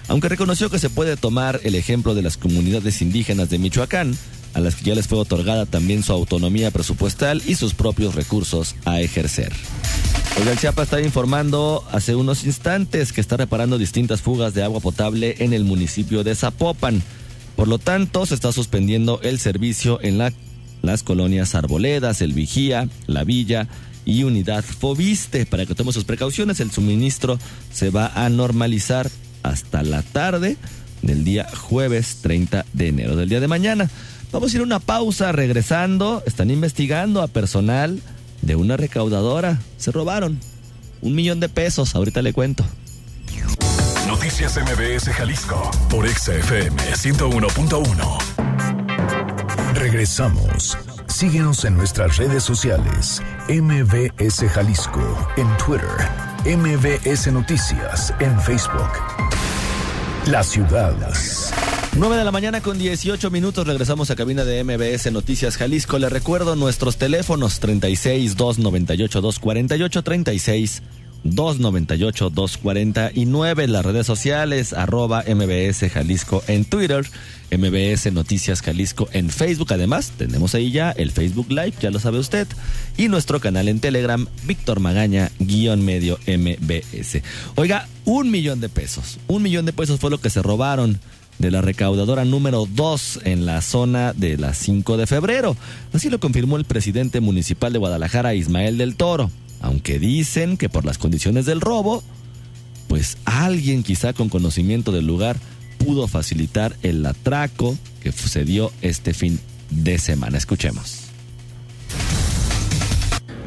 Aunque 0.08 0.30
reconoció 0.30 0.70
que 0.70 0.80
se 0.80 0.90
puede 0.90 1.18
tomar 1.18 1.60
el 1.64 1.76
ejemplo 1.76 2.16
de 2.16 2.22
las 2.22 2.38
comunidades 2.38 3.02
indígenas 3.02 3.50
de 3.50 3.60
Michoacán, 3.60 4.18
a 4.54 4.60
las 4.60 4.76
que 4.76 4.86
ya 4.86 4.96
les 4.96 5.08
fue 5.08 5.20
otorgada 5.20 5.66
también 5.66 6.02
su 6.02 6.14
autonomía 6.14 6.72
presupuestal 6.72 7.42
y 7.46 7.56
sus 7.56 7.74
propios 7.74 8.16
recursos 8.16 8.76
a 8.86 9.02
ejercer. 9.02 9.52
El 10.38 10.58
Chiapa 10.58 10.84
está 10.84 11.02
informando 11.02 11.84
hace 11.92 12.16
unos 12.16 12.46
instantes 12.46 13.12
que 13.12 13.22
está 13.22 13.38
reparando 13.38 13.78
distintas 13.78 14.22
fugas 14.22 14.54
de 14.54 14.64
agua 14.64 14.80
potable 14.80 15.36
en 15.40 15.52
el 15.52 15.64
municipio 15.64 16.24
de 16.24 16.36
Zapopan. 16.36 17.02
Por 17.56 17.68
lo 17.68 17.80
tanto, 17.80 18.26
se 18.26 18.36
está 18.36 18.52
suspendiendo 18.52 19.20
el 19.24 19.40
servicio 19.40 20.00
en 20.02 20.20
las 20.20 21.04
colonias 21.04 21.56
Arboledas, 21.56 22.22
El 22.22 22.34
Vigía, 22.34 22.88
La 23.08 23.24
Villa 23.24 23.68
y 24.06 24.24
Unidad 24.24 24.64
Fobiste. 24.64 25.46
Para 25.48 25.66
que 25.66 25.76
tome 25.76 25.92
sus 25.92 26.06
precauciones, 26.06 26.60
el 26.60 26.72
suministro 26.72 27.40
se 27.74 27.90
va 27.90 28.08
a 28.14 28.30
normalizar 28.30 29.10
hasta 29.44 29.84
la 29.84 30.02
tarde 30.02 30.58
del 31.02 31.24
día 31.24 31.48
jueves 31.56 32.20
30 32.22 32.66
de 32.74 32.88
enero, 32.88 33.16
del 33.16 33.30
día 33.30 33.40
de 33.40 33.48
mañana. 33.48 33.90
Vamos 34.32 34.52
a 34.52 34.56
ir 34.58 34.62
a 34.62 34.66
una 34.66 34.80
pausa 34.80 35.32
regresando. 35.32 36.24
Están 36.26 36.52
investigando 36.52 37.22
a 37.22 37.28
personal 37.28 38.02
de 38.42 38.56
una 38.56 38.78
recaudadora. 38.78 39.60
Se 39.78 39.92
robaron 39.92 40.40
un 41.02 41.16
millón 41.16 41.40
de 41.40 41.50
pesos, 41.50 41.96
ahorita 41.96 42.22
le 42.22 42.34
cuento. 42.34 42.66
Noticias 44.08 44.58
MBS 44.58 45.10
Jalisco 45.14 45.72
por 45.90 46.08
XFM 46.08 46.78
101.1. 46.94 48.18
Regresamos. 49.74 50.78
Síguenos 51.08 51.66
en 51.66 51.76
nuestras 51.76 52.18
redes 52.18 52.44
sociales. 52.44 53.22
MBS 53.50 54.50
Jalisco 54.50 55.30
en 55.38 55.48
Twitter. 55.58 55.88
MBS 56.46 57.32
Noticias 57.32 58.14
en 58.20 58.40
Facebook. 58.42 59.27
La 60.32 60.44
ciudad 60.44 60.94
9 61.96 62.18
de 62.18 62.24
la 62.26 62.32
mañana 62.32 62.62
con 62.62 62.78
18 62.78 63.32
minutos 63.32 63.66
regresamos 63.66 64.12
a 64.12 64.16
cabina 64.18 64.44
de 64.44 64.62
MBS 64.62 65.10
Noticias 65.12 65.56
Jalisco. 65.56 65.98
Le 66.00 66.10
recuerdo 66.10 66.58
nuestros 66.58 66.98
teléfonos 66.98 67.62
36 67.62 68.36
298 68.36 69.22
248 69.22 70.04
36 70.04 70.84
298 71.24 72.30
249 72.30 73.68
las 73.68 73.86
redes 73.86 74.06
sociales 74.06 74.74
arroba 74.74 75.24
MBS 75.28 75.90
Jalisco 75.92 76.44
en 76.48 76.66
Twitter, 76.66 77.06
MBS 77.52 78.12
Noticias 78.12 78.62
Jalisco 78.62 79.10
en 79.14 79.30
Facebook. 79.30 79.74
Además, 79.74 80.14
tenemos 80.18 80.56
ahí 80.56 80.72
ya 80.72 80.92
el 80.92 81.12
Facebook 81.12 81.50
Live, 81.50 81.74
ya 81.80 81.92
lo 81.92 82.00
sabe 82.00 82.20
usted, 82.20 82.48
y 82.98 83.08
nuestro 83.08 83.40
canal 83.40 83.68
en 83.68 83.80
Telegram, 83.80 84.28
Víctor 84.46 84.80
Magaña, 84.80 85.32
guion 85.40 85.84
medio 85.84 86.20
MBS. 86.28 87.22
Oiga, 87.56 87.88
un 88.06 88.32
millón 88.32 88.60
de 88.60 88.70
pesos. 88.70 89.20
Un 89.28 89.44
millón 89.44 89.66
de 89.66 89.74
pesos 89.74 90.00
fue 90.00 90.10
lo 90.10 90.20
que 90.20 90.30
se 90.30 90.42
robaron 90.42 91.00
de 91.40 91.52
la 91.52 91.62
recaudadora 91.62 92.26
número 92.26 92.66
2 92.66 93.22
en 93.26 93.46
la 93.46 93.62
zona 93.62 94.14
de 94.14 94.38
la 94.38 94.54
5 94.54 94.98
de 94.98 95.08
febrero. 95.08 95.56
Así 95.94 96.10
lo 96.10 96.20
confirmó 96.20 96.58
el 96.58 96.66
presidente 96.66 97.20
municipal 97.22 97.74
de 97.74 97.80
Guadalajara, 97.80 98.34
Ismael 98.34 98.78
del 98.78 98.96
Toro. 98.96 99.30
Aunque 99.62 100.00
dicen 100.00 100.58
que 100.58 100.70
por 100.70 100.86
las 100.86 100.98
condiciones 100.98 101.46
del 101.46 101.62
robo, 101.62 102.04
pues 102.88 103.18
alguien 103.26 103.84
quizá 103.84 104.14
con 104.14 104.30
conocimiento 104.30 104.92
del 104.92 105.08
lugar 105.08 105.38
pudo 105.78 106.08
facilitar 106.08 106.76
el 106.84 107.06
atraco 107.06 107.78
que 108.02 108.12
sucedió 108.12 108.72
este 108.82 109.14
fin 109.14 109.40
de 109.70 109.98
semana. 110.00 110.38
Escuchemos. 110.38 111.07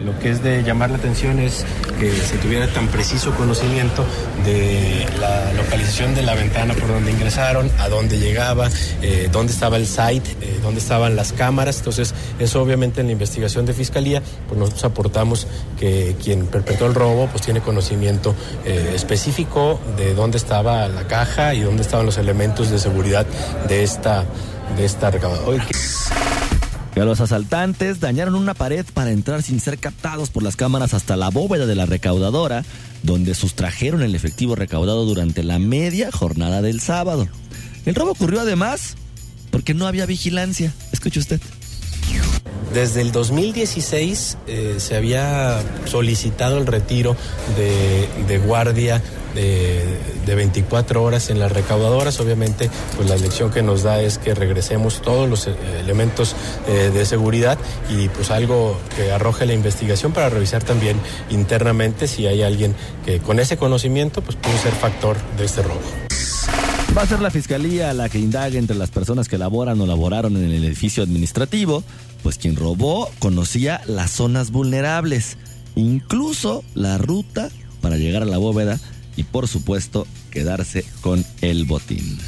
Lo 0.04 0.19
que 0.19 0.30
es 0.30 0.42
de 0.42 0.62
llamar 0.62 0.90
la 0.90 0.97
atención 0.97 1.38
es 1.38 1.64
que 1.99 2.11
se 2.11 2.38
tuviera 2.38 2.66
tan 2.69 2.88
preciso 2.88 3.35
conocimiento 3.35 4.04
de 4.45 5.07
la 5.21 5.52
localización 5.52 6.14
de 6.14 6.23
la 6.23 6.35
ventana 6.35 6.73
por 6.75 6.88
donde 6.88 7.11
ingresaron, 7.11 7.71
a 7.78 7.88
dónde 7.88 8.19
llegaba, 8.19 8.71
eh, 9.02 9.28
dónde 9.30 9.52
estaba 9.52 9.76
el 9.76 9.87
site, 9.87 10.30
eh, 10.40 10.59
dónde 10.62 10.80
estaban 10.80 11.16
las 11.16 11.33
cámaras. 11.33 11.78
Entonces, 11.78 12.14
eso 12.38 12.62
obviamente 12.62 13.02
en 13.02 13.09
la 13.09 13.12
investigación 13.12 13.66
de 13.66 13.75
fiscalía, 13.75 14.23
pues 14.49 14.59
nosotros 14.59 14.85
aportamos 14.85 15.47
que 15.78 16.16
quien 16.23 16.47
perpetró 16.47 16.87
el 16.87 16.95
robo, 16.95 17.26
pues 17.26 17.42
tiene 17.42 17.61
conocimiento 17.61 18.35
eh, 18.64 18.92
específico 18.95 19.80
de 19.99 20.14
dónde 20.14 20.38
estaba 20.38 20.88
la 20.88 21.07
caja 21.07 21.52
y 21.54 21.61
dónde 21.61 21.83
estaban 21.83 22.07
los 22.07 22.16
elementos 22.16 22.71
de 22.71 22.78
seguridad 22.78 23.26
de 23.69 23.83
esta, 23.83 24.25
de 24.76 24.85
esta 24.85 25.11
recaudadora 25.11 25.66
los 27.04 27.21
asaltantes 27.21 28.00
dañaron 28.00 28.35
una 28.35 28.54
pared 28.54 28.85
para 28.92 29.11
entrar 29.11 29.42
sin 29.42 29.61
ser 29.61 29.78
captados 29.78 30.30
por 30.30 30.42
las 30.42 30.57
cámaras 30.57 30.95
hasta 30.95 31.16
la 31.16 31.30
bóveda 31.30 31.66
de 31.66 31.75
la 31.75 31.87
recaudadora, 31.87 32.64
donde 33.02 33.35
sustrajeron 33.35 34.02
el 34.02 34.14
efectivo 34.14 34.54
recaudado 34.54 35.04
durante 35.04 35.42
la 35.42 35.59
media 35.59 36.11
jornada 36.12 36.62
del 36.62 36.80
sábado. 36.80 37.28
El 37.87 37.95
robo 37.95 38.12
ocurrió 38.12 38.40
además 38.40 38.97
porque 39.50 39.75
no 39.75 39.87
había 39.87 40.07
vigilancia. 40.07 40.73
Escuche 40.92 41.21
usted. 41.21 41.40
Desde 42.73 43.00
el 43.00 43.11
2016 43.11 44.38
eh, 44.47 44.75
se 44.79 44.97
había 44.97 45.61
solicitado 45.87 46.57
el 46.59 46.67
retiro 46.67 47.17
de, 47.57 48.38
guardia 48.38 49.02
de, 49.35 49.83
de, 50.25 50.35
24 50.37 51.02
horas 51.02 51.31
en 51.31 51.40
las 51.40 51.50
recaudadoras. 51.50 52.21
Obviamente, 52.21 52.71
pues 52.97 53.09
la 53.09 53.17
lección 53.17 53.50
que 53.50 53.62
nos 53.62 53.83
da 53.83 54.00
es 54.00 54.19
que 54.19 54.35
regresemos 54.35 55.02
todos 55.02 55.29
los 55.29 55.49
eh, 55.49 55.55
elementos 55.81 56.37
eh, 56.69 56.90
de 56.95 57.05
seguridad 57.07 57.59
y 57.88 58.09
pues 58.09 58.31
algo 58.31 58.79
que 58.95 59.11
arroje 59.11 59.47
la 59.47 59.52
investigación 59.52 60.12
para 60.12 60.29
revisar 60.29 60.62
también 60.62 60.97
internamente 61.29 62.07
si 62.07 62.29
hay 62.29 62.43
alguien 62.43 62.76
que 63.05 63.19
con 63.19 63.40
ese 63.40 63.57
conocimiento 63.57 64.23
pues 64.23 64.37
puede 64.37 64.57
ser 64.59 64.73
factor 64.73 65.17
de 65.37 65.45
este 65.45 65.62
robo. 65.62 66.10
Va 67.00 67.04
a 67.04 67.09
ser 67.09 67.23
la 67.23 67.30
fiscalía 67.30 67.95
la 67.95 68.11
que 68.11 68.19
indague 68.19 68.59
entre 68.59 68.76
las 68.76 68.90
personas 68.90 69.26
que 69.26 69.38
laboran 69.38 69.80
o 69.80 69.87
laboraron 69.87 70.37
en 70.37 70.50
el 70.50 70.62
edificio 70.62 71.02
administrativo, 71.02 71.83
pues 72.23 72.37
quien 72.37 72.57
robó 72.57 73.11
conocía 73.21 73.80
las 73.87 74.11
zonas 74.11 74.50
vulnerables, 74.50 75.38
incluso 75.76 76.62
la 76.75 76.99
ruta 76.99 77.49
para 77.80 77.97
llegar 77.97 78.21
a 78.21 78.26
la 78.26 78.37
bóveda 78.37 78.78
y 79.16 79.23
por 79.23 79.49
supuesto 79.49 80.07
quedarse 80.30 80.85
con 81.00 81.25
el 81.40 81.64
botín. 81.64 82.19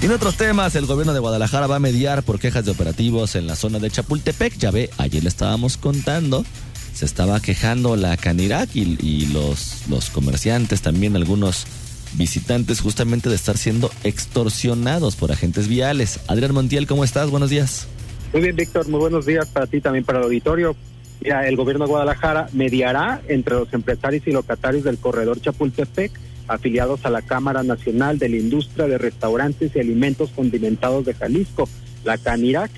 En 0.00 0.10
otros 0.10 0.38
temas, 0.38 0.74
el 0.74 0.86
gobierno 0.86 1.12
de 1.12 1.20
Guadalajara 1.20 1.66
va 1.66 1.76
a 1.76 1.80
mediar 1.80 2.22
por 2.22 2.38
quejas 2.38 2.64
de 2.64 2.70
operativos 2.70 3.34
en 3.34 3.46
la 3.46 3.56
zona 3.56 3.78
de 3.78 3.90
Chapultepec. 3.90 4.56
Ya 4.56 4.70
ve, 4.70 4.88
ayer 4.96 5.22
le 5.22 5.28
estábamos 5.28 5.76
contando, 5.76 6.46
se 6.94 7.04
estaba 7.04 7.40
quejando 7.40 7.94
la 7.96 8.16
Canirac 8.16 8.74
y, 8.74 9.26
los 9.26 10.08
comerciantes, 10.14 10.80
también 10.80 11.14
algunos 11.14 11.66
visitantes, 12.14 12.80
justamente 12.80 13.28
de 13.28 13.34
estar 13.34 13.56
siendo 13.56 13.90
extorsionados 14.04 15.16
por 15.16 15.32
agentes 15.32 15.68
viales. 15.68 16.20
Adrián 16.28 16.54
Montiel, 16.54 16.86
¿cómo 16.86 17.04
estás? 17.04 17.30
Buenos 17.30 17.50
días. 17.50 17.86
Muy 18.32 18.42
bien, 18.42 18.56
Víctor, 18.56 18.88
muy 18.88 19.00
buenos 19.00 19.26
días 19.26 19.46
para 19.48 19.66
ti 19.66 19.80
también 19.80 20.04
para 20.04 20.18
el 20.18 20.24
auditorio. 20.24 20.76
Ya 21.20 21.46
el 21.46 21.56
gobierno 21.56 21.84
de 21.84 21.90
Guadalajara 21.90 22.48
mediará 22.52 23.20
entre 23.28 23.54
los 23.54 23.72
empresarios 23.72 24.26
y 24.26 24.32
locatarios 24.32 24.84
del 24.84 24.98
corredor 24.98 25.40
Chapultepec 25.40 26.12
afiliados 26.48 27.04
a 27.04 27.10
la 27.10 27.22
Cámara 27.22 27.62
Nacional 27.62 28.18
de 28.18 28.28
la 28.28 28.36
Industria 28.36 28.86
de 28.86 28.98
Restaurantes 28.98 29.70
y 29.74 29.78
Alimentos 29.78 30.30
Condimentados 30.30 31.04
de 31.04 31.14
Jalisco, 31.14 31.68
la 32.04 32.18
CANIRAC, 32.18 32.70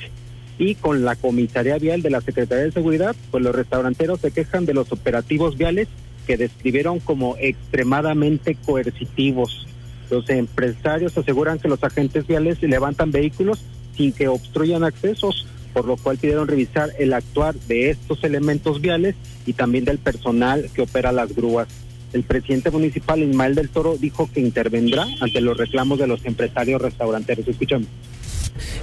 y 0.58 0.74
con 0.74 1.04
la 1.04 1.16
Comisaría 1.16 1.78
Vial 1.78 2.02
de 2.02 2.10
la 2.10 2.20
Secretaría 2.20 2.64
de 2.64 2.72
Seguridad, 2.72 3.16
pues 3.30 3.42
los 3.42 3.54
restauranteros 3.54 4.20
se 4.20 4.30
quejan 4.30 4.66
de 4.66 4.74
los 4.74 4.92
operativos 4.92 5.56
viales 5.56 5.88
que 6.26 6.37
describieron 6.37 7.00
como 7.00 7.37
extremadamente 7.38 8.57
coercitivos. 8.67 9.67
Los 10.11 10.29
empresarios 10.31 11.17
aseguran 11.17 11.59
que 11.59 11.69
los 11.69 11.83
agentes 11.83 12.26
viales 12.26 12.62
levantan 12.62 13.11
vehículos 13.11 13.64
sin 13.97 14.12
que 14.12 14.29
obstruyan 14.29 14.85
accesos, 14.85 15.47
por 15.73 15.87
lo 15.87 15.97
cual 15.97 16.19
pidieron 16.19 16.49
revisar 16.49 16.91
el 16.99 17.12
actuar 17.12 17.55
de 17.55 17.91
estos 17.91 18.23
elementos 18.25 18.81
viales 18.81 19.14
y 19.47 19.55
también 19.55 19.85
del 19.85 19.99
personal 19.99 20.69
que 20.75 20.83
opera 20.83 21.12
las 21.12 21.35
grúas. 21.35 21.69
El 22.12 22.25
presidente 22.25 22.71
municipal 22.71 23.23
Ismael 23.23 23.55
del 23.55 23.71
Toro 23.71 23.97
dijo 23.97 24.29
que 24.33 24.41
intervendrá 24.41 25.07
ante 25.21 25.41
los 25.41 25.57
reclamos 25.57 25.99
de 25.99 26.07
los 26.07 26.25
empresarios 26.26 26.81
restauranteros. 26.83 27.49
Escuchamos. 27.49 27.88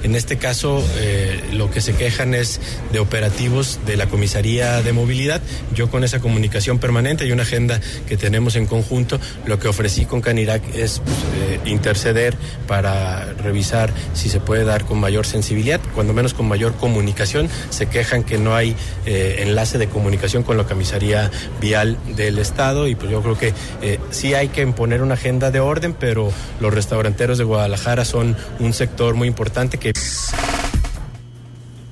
En 0.03 0.15
este 0.15 0.37
caso, 0.37 0.83
eh, 0.97 1.41
lo 1.53 1.69
que 1.69 1.81
se 1.81 1.93
quejan 1.93 2.33
es 2.33 2.59
de 2.91 2.99
operativos 2.99 3.79
de 3.85 3.97
la 3.97 4.07
Comisaría 4.07 4.81
de 4.81 4.93
Movilidad. 4.93 5.41
Yo 5.75 5.89
con 5.89 6.03
esa 6.03 6.19
comunicación 6.19 6.79
permanente 6.79 7.25
y 7.25 7.31
una 7.31 7.43
agenda 7.43 7.79
que 8.07 8.17
tenemos 8.17 8.55
en 8.55 8.65
conjunto, 8.65 9.19
lo 9.45 9.59
que 9.59 9.67
ofrecí 9.67 10.05
con 10.05 10.21
Canirac 10.21 10.63
es 10.75 11.01
pues, 11.03 11.17
eh, 11.17 11.59
interceder 11.65 12.35
para 12.67 13.33
revisar 13.33 13.91
si 14.13 14.29
se 14.29 14.39
puede 14.39 14.63
dar 14.63 14.85
con 14.85 14.99
mayor 14.99 15.25
sensibilidad, 15.25 15.81
cuando 15.93 16.13
menos 16.13 16.33
con 16.33 16.47
mayor 16.47 16.75
comunicación. 16.75 17.49
Se 17.69 17.87
quejan 17.87 18.23
que 18.23 18.37
no 18.37 18.55
hay 18.55 18.75
eh, 19.05 19.37
enlace 19.39 19.77
de 19.77 19.87
comunicación 19.87 20.43
con 20.43 20.57
la 20.57 20.63
Comisaría 20.63 21.29
Vial 21.59 21.97
del 22.15 22.39
Estado 22.39 22.87
y 22.87 22.95
pues 22.95 23.11
yo 23.11 23.21
creo 23.21 23.37
que 23.37 23.53
sí 24.11 24.33
hay 24.33 24.47
que 24.49 24.61
imponer 24.61 25.01
una 25.01 25.15
agenda 25.15 25.51
de 25.51 25.59
orden, 25.59 25.93
pero 25.93 26.31
los 26.59 26.73
restauranteros 26.73 27.37
de 27.37 27.43
Guadalajara 27.43 28.05
son 28.05 28.35
un 28.59 28.73
sector 28.73 29.15
muy 29.15 29.27
importante 29.27 29.58
que 29.67 29.91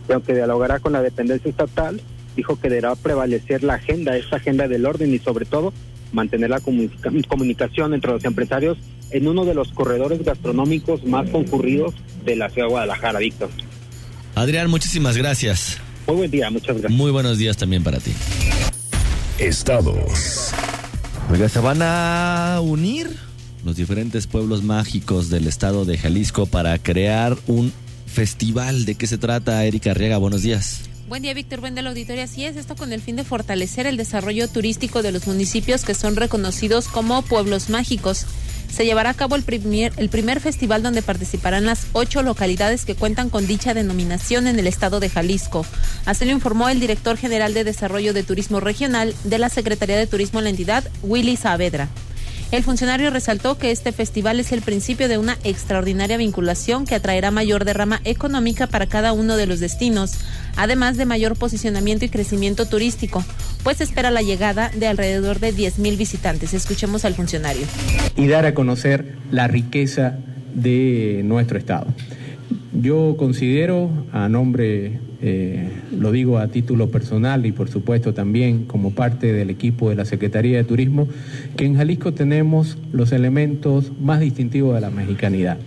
Y 0.08 0.12
aunque 0.14 0.34
dialogará 0.34 0.80
con 0.80 0.94
la 0.94 1.02
dependencia 1.02 1.50
estatal, 1.50 2.00
dijo 2.36 2.58
que 2.60 2.70
deberá 2.70 2.96
prevalecer 2.96 3.64
la 3.64 3.74
agenda, 3.76 4.16
esta 4.16 4.38
agenda 4.38 4.68
del 4.68 4.86
orden 4.86 5.14
y 5.14 5.20
sobre 5.20 5.46
todo 5.46 5.74
mantener 6.14 6.50
la 6.50 6.60
comunica- 6.62 7.12
comunicación 7.28 7.94
entre 7.94 8.12
los 8.12 8.24
empresarios 8.24 8.78
en 9.12 9.28
uno 9.28 9.44
de 9.44 9.54
los 9.54 9.72
corredores 9.74 10.24
gastronómicos 10.24 11.04
más 11.04 11.30
concurridos 11.30 11.94
de 12.24 12.36
la 12.38 12.50
ciudad 12.50 12.68
de 12.68 12.72
Guadalajara, 12.72 13.20
Víctor. 13.20 13.50
Adrián, 14.36 14.70
muchísimas 14.70 15.18
gracias. 15.18 15.78
Muy 16.06 16.16
buen 16.18 16.32
día, 16.32 16.50
muchas 16.50 16.78
gracias. 16.78 16.92
Muy 16.92 17.12
buenos 17.12 17.38
días 17.38 17.58
también 17.58 17.84
para 17.84 18.00
ti. 18.00 18.14
Estados. 19.40 20.52
Oiga, 21.30 21.50
se 21.50 21.60
van 21.60 21.82
a 21.82 22.60
unir 22.62 23.10
los 23.68 23.76
diferentes 23.76 24.28
pueblos 24.28 24.64
mágicos 24.64 25.30
del 25.30 25.46
estado 25.46 25.84
de 25.84 25.98
Jalisco 25.98 26.46
para 26.46 26.80
crear 26.80 27.38
un 27.48 27.74
festival. 28.06 28.86
¿De 28.86 28.96
qué 28.96 29.08
se 29.08 29.18
trata, 29.18 29.64
Erika 29.66 29.92
Arriaga? 29.92 30.18
Buenos 30.18 30.42
días. 30.42 30.84
Buen 31.10 31.22
día, 31.22 31.34
Víctor. 31.34 31.60
Buen 31.60 31.76
día, 31.76 31.84
la 31.84 31.90
auditoría. 31.90 32.24
Así 32.24 32.46
es, 32.46 32.56
esto 32.56 32.78
con 32.78 32.94
el 32.94 33.02
fin 33.02 33.18
de 33.18 33.26
fortalecer 33.26 33.86
el 33.86 33.98
desarrollo 33.98 34.48
turístico 34.48 35.04
de 35.04 35.12
los 35.12 35.28
municipios 35.28 35.84
que 35.84 35.96
son 35.96 36.16
reconocidos 36.16 36.88
como 36.88 37.22
pueblos 37.24 37.70
mágicos. 37.70 38.26
Se 38.72 38.86
llevará 38.86 39.10
a 39.10 39.14
cabo 39.14 39.36
el 39.36 39.44
primer, 39.44 39.92
el 39.98 40.08
primer 40.08 40.40
festival 40.40 40.82
donde 40.82 41.02
participarán 41.02 41.66
las 41.66 41.88
ocho 41.92 42.24
localidades 42.24 42.86
que 42.86 42.96
cuentan 42.96 43.30
con 43.30 43.48
dicha 43.48 43.74
denominación 43.74 44.48
en 44.48 44.60
el 44.60 44.68
estado 44.68 45.02
de 45.02 45.10
Jalisco. 45.10 45.66
Así 46.06 46.24
lo 46.24 46.32
informó 46.32 46.70
el 46.70 46.80
director 46.80 47.18
general 47.18 47.54
de 47.54 47.66
Desarrollo 47.66 48.14
de 48.14 48.24
Turismo 48.24 48.62
Regional 48.62 49.14
de 49.26 49.40
la 49.40 49.50
Secretaría 49.50 49.98
de 49.98 50.08
Turismo 50.08 50.40
en 50.40 50.46
la 50.46 50.52
entidad, 50.52 50.90
Willy 51.04 51.36
Saavedra. 51.36 51.90
El 52.50 52.64
funcionario 52.64 53.10
resaltó 53.10 53.58
que 53.58 53.72
este 53.72 53.92
festival 53.92 54.40
es 54.40 54.54
el 54.54 54.62
principio 54.62 55.10
de 55.10 55.18
una 55.18 55.38
extraordinaria 55.44 56.16
vinculación 56.16 56.86
que 56.86 56.96
atraerá 56.96 57.30
mayor 57.30 57.66
derrama 57.66 58.00
económica 58.06 58.68
para 58.68 58.88
cada 58.88 59.12
uno 59.12 59.36
de 59.36 59.48
los 59.48 59.60
destinos, 59.60 60.14
además 60.56 60.96
de 60.96 61.06
mayor 61.06 61.36
posicionamiento 61.38 62.06
y 62.06 62.10
crecimiento 62.10 62.66
turístico, 62.66 63.24
pues 63.64 63.82
espera 63.82 64.12
la 64.12 64.22
llegada 64.22 64.72
de 64.74 64.88
alrededor 64.88 65.40
de 65.40 65.54
10.000 65.54 65.98
visitantes. 65.98 66.54
Escuchemos 66.54 67.04
al 67.04 67.16
funcionario. 67.16 67.66
y 68.16 68.28
dar 68.28 68.46
a 68.46 68.54
conocer 68.54 69.16
la 69.30 69.48
riqueza 69.48 70.18
de 70.54 71.22
nuestro 71.26 71.58
Estado. 71.58 71.88
Yo 72.74 73.16
considero, 73.18 73.92
a 74.14 74.30
nombre, 74.30 75.00
eh, 75.22 75.70
lo 75.98 76.12
digo 76.12 76.38
a 76.38 76.48
título 76.48 76.90
personal 76.92 77.46
y 77.46 77.52
por 77.52 77.70
supuesto 77.70 78.14
también 78.14 78.66
como 78.66 78.92
parte 78.92 79.34
del 79.34 79.50
equipo 79.50 79.90
de 79.90 79.96
la 79.96 80.06
Secretaría 80.06 80.58
de 80.58 80.64
Turismo, 80.64 81.08
que 81.56 81.66
en 81.66 81.76
Jalisco 81.76 82.14
tenemos 82.14 82.78
los 82.92 83.12
elementos 83.12 83.92
más 84.00 84.20
distintivos 84.20 84.76
de 84.76 84.82
la 84.82 84.92
mexicanidad 84.92 85.58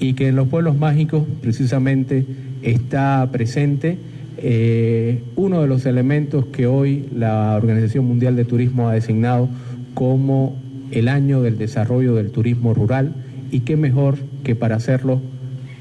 y 0.00 0.14
que 0.14 0.28
en 0.28 0.36
los 0.36 0.48
pueblos 0.48 0.76
mágicos 0.76 1.24
precisamente 1.40 2.26
está 2.62 3.28
presente 3.30 3.98
eh, 4.38 5.22
uno 5.36 5.60
de 5.60 5.68
los 5.68 5.84
elementos 5.84 6.46
que 6.46 6.66
hoy 6.66 7.06
la 7.14 7.54
Organización 7.56 8.06
Mundial 8.06 8.36
de 8.36 8.46
Turismo 8.46 8.88
ha 8.88 8.94
designado 8.94 9.48
como 9.94 10.56
el 10.90 11.08
año 11.08 11.42
del 11.42 11.58
desarrollo 11.58 12.14
del 12.14 12.30
turismo 12.30 12.72
rural 12.72 13.14
y 13.50 13.60
qué 13.60 13.76
mejor 13.76 14.16
que 14.42 14.56
para 14.56 14.76
hacerlo 14.76 15.20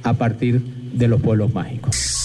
a 0.04 0.13
partir 0.15 0.62
de 0.93 1.08
los 1.08 1.22
pueblos 1.22 1.54
mágicos. 1.54 2.18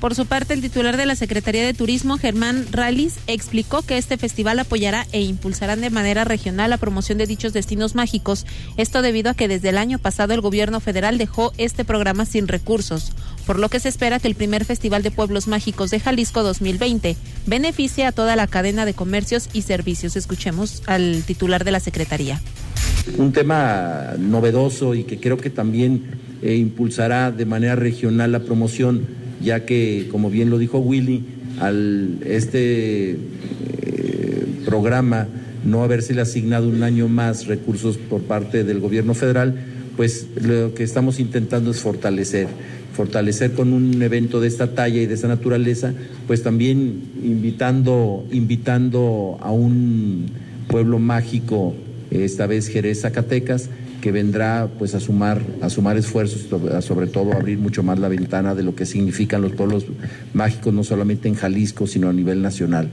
Por 0.00 0.14
su 0.14 0.26
parte, 0.26 0.54
el 0.54 0.60
titular 0.60 0.96
de 0.96 1.06
la 1.06 1.16
Secretaría 1.16 1.66
de 1.66 1.74
Turismo, 1.74 2.18
Germán 2.18 2.66
Rallis, 2.70 3.16
explicó 3.26 3.82
que 3.82 3.98
este 3.98 4.16
festival 4.16 4.60
apoyará 4.60 5.06
e 5.10 5.22
impulsará 5.22 5.74
de 5.74 5.90
manera 5.90 6.22
regional 6.22 6.70
la 6.70 6.76
promoción 6.76 7.18
de 7.18 7.26
dichos 7.26 7.52
destinos 7.52 7.96
mágicos. 7.96 8.46
Esto 8.76 9.02
debido 9.02 9.30
a 9.30 9.34
que 9.34 9.48
desde 9.48 9.70
el 9.70 9.78
año 9.78 9.98
pasado 9.98 10.34
el 10.34 10.40
gobierno 10.40 10.78
federal 10.78 11.18
dejó 11.18 11.52
este 11.58 11.84
programa 11.84 12.26
sin 12.26 12.46
recursos, 12.46 13.12
por 13.44 13.58
lo 13.58 13.68
que 13.68 13.80
se 13.80 13.88
espera 13.88 14.20
que 14.20 14.28
el 14.28 14.36
primer 14.36 14.64
Festival 14.64 15.02
de 15.02 15.10
Pueblos 15.10 15.48
Mágicos 15.48 15.90
de 15.90 15.98
Jalisco 15.98 16.44
2020 16.44 17.16
beneficie 17.46 18.04
a 18.06 18.12
toda 18.12 18.36
la 18.36 18.46
cadena 18.46 18.84
de 18.84 18.94
comercios 18.94 19.48
y 19.52 19.62
servicios. 19.62 20.14
Escuchemos 20.14 20.82
al 20.86 21.24
titular 21.26 21.64
de 21.64 21.72
la 21.72 21.80
Secretaría. 21.80 22.40
un 23.16 23.32
tema 23.32 24.14
novedoso 24.16 24.94
y 24.94 25.02
que 25.04 25.18
creo 25.18 25.38
que 25.38 25.50
también 25.50 26.04
eh, 26.42 26.54
impulsará 26.54 27.32
de 27.32 27.46
manera 27.46 27.74
regional 27.74 28.30
la 28.30 28.40
promoción, 28.40 29.08
ya 29.42 29.64
que, 29.64 30.08
como 30.10 30.30
bien 30.30 30.50
lo 30.50 30.58
dijo 30.58 30.78
Willy, 30.78 31.24
al 31.60 32.18
este 32.24 33.10
eh, 33.12 33.18
programa 34.64 35.26
no 35.64 35.82
haberse 35.82 36.18
asignado 36.20 36.68
un 36.68 36.82
año 36.82 37.08
más 37.08 37.46
recursos 37.46 37.98
por 37.98 38.22
parte 38.22 38.64
del 38.64 38.80
gobierno 38.80 39.14
federal, 39.14 39.54
pues 39.96 40.28
lo 40.40 40.74
que 40.74 40.84
estamos 40.84 41.18
intentando 41.18 41.72
es 41.72 41.80
fortalecer, 41.80 42.46
fortalecer 42.94 43.52
con 43.52 43.72
un 43.72 44.00
evento 44.00 44.40
de 44.40 44.48
esta 44.48 44.74
talla 44.74 45.00
y 45.00 45.06
de 45.06 45.14
esta 45.14 45.28
naturaleza, 45.28 45.92
pues 46.26 46.42
también 46.42 47.02
invitando, 47.22 48.24
invitando 48.30 49.38
a 49.40 49.50
un 49.50 50.26
pueblo 50.68 50.98
mágico, 50.98 51.74
esta 52.10 52.46
vez 52.46 52.68
Jerez 52.68 53.00
Zacatecas, 53.02 53.68
que 54.00 54.12
vendrá 54.12 54.68
pues 54.78 54.94
a 54.94 55.00
sumar, 55.00 55.40
a 55.60 55.70
sumar 55.70 55.96
esfuerzos, 55.96 56.46
sobre- 56.84 57.06
todo 57.08 57.32
a 57.32 57.36
abrir 57.36 57.58
mucho 57.58 57.82
más 57.82 57.98
la 57.98 58.08
ventana 58.08 58.54
de 58.54 58.62
lo 58.62 58.74
que 58.74 58.86
significan 58.86 59.42
los 59.42 59.52
pueblos 59.52 59.84
mágicos, 60.34 60.72
no 60.72 60.84
solamente 60.84 61.28
en 61.28 61.34
Jalisco, 61.34 61.86
sino 61.86 62.08
a 62.08 62.12
nivel 62.12 62.42
nacional. 62.42 62.90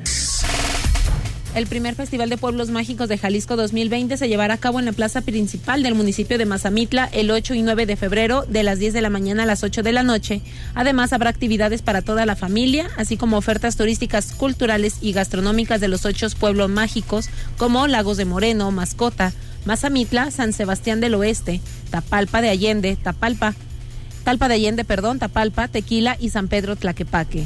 El 1.56 1.68
primer 1.68 1.96
Festival 1.96 2.30
de 2.30 2.38
Pueblos 2.38 2.70
Mágicos 2.70 3.08
de 3.08 3.18
Jalisco 3.18 3.56
2020 3.56 4.18
se 4.18 4.28
llevará 4.28 4.56
a 4.56 4.58
cabo 4.58 4.80
en 4.80 4.86
la 4.86 4.92
plaza 4.92 5.22
principal 5.22 5.84
del 5.84 5.96
municipio 5.96 6.38
de 6.38 6.46
Mazamitla 6.46 7.06
el 7.14 7.32
8 7.32 7.54
y 7.54 7.62
9 7.62 7.86
de 7.86 7.96
febrero 7.96 8.44
de 8.50 8.64
las 8.64 8.78
10 8.78 8.94
de 8.94 9.00
la 9.00 9.10
mañana 9.10 9.44
a 9.44 9.46
las 9.46 9.64
8 9.64 9.82
de 9.82 9.94
la 9.94 10.04
noche. 10.04 10.42
Además, 10.74 11.14
habrá 11.14 11.30
actividades 11.30 11.82
para 11.82 12.02
toda 12.02 12.26
la 12.26 12.36
familia, 12.36 12.90
así 12.98 13.16
como 13.16 13.38
ofertas 13.38 13.78
turísticas, 13.78 14.34
culturales 14.34 14.98
y 15.00 15.14
gastronómicas 15.14 15.80
de 15.80 15.88
los 15.88 16.04
ocho 16.06 16.28
pueblos 16.38 16.70
mágicos, 16.70 17.30
como 17.58 17.88
Lagos 17.88 18.18
de 18.18 18.26
Moreno, 18.26 18.70
Mascota, 18.72 19.32
Mazamitla, 19.66 20.32
San 20.32 20.54
Sebastián 20.54 21.02
del 21.02 21.16
Oeste, 21.16 21.62
Tapalpa 21.90 22.42
de 22.42 22.50
Allende, 22.50 22.96
Tapalpa, 22.96 23.54
Talpa 24.24 24.48
de 24.48 24.56
Allende, 24.56 24.86
perdón, 24.86 25.20
Tapalpa, 25.20 25.68
Tequila 25.68 26.18
y 26.20 26.30
San 26.30 26.48
Pedro 26.48 26.76
Tlaquepaque. 26.76 27.46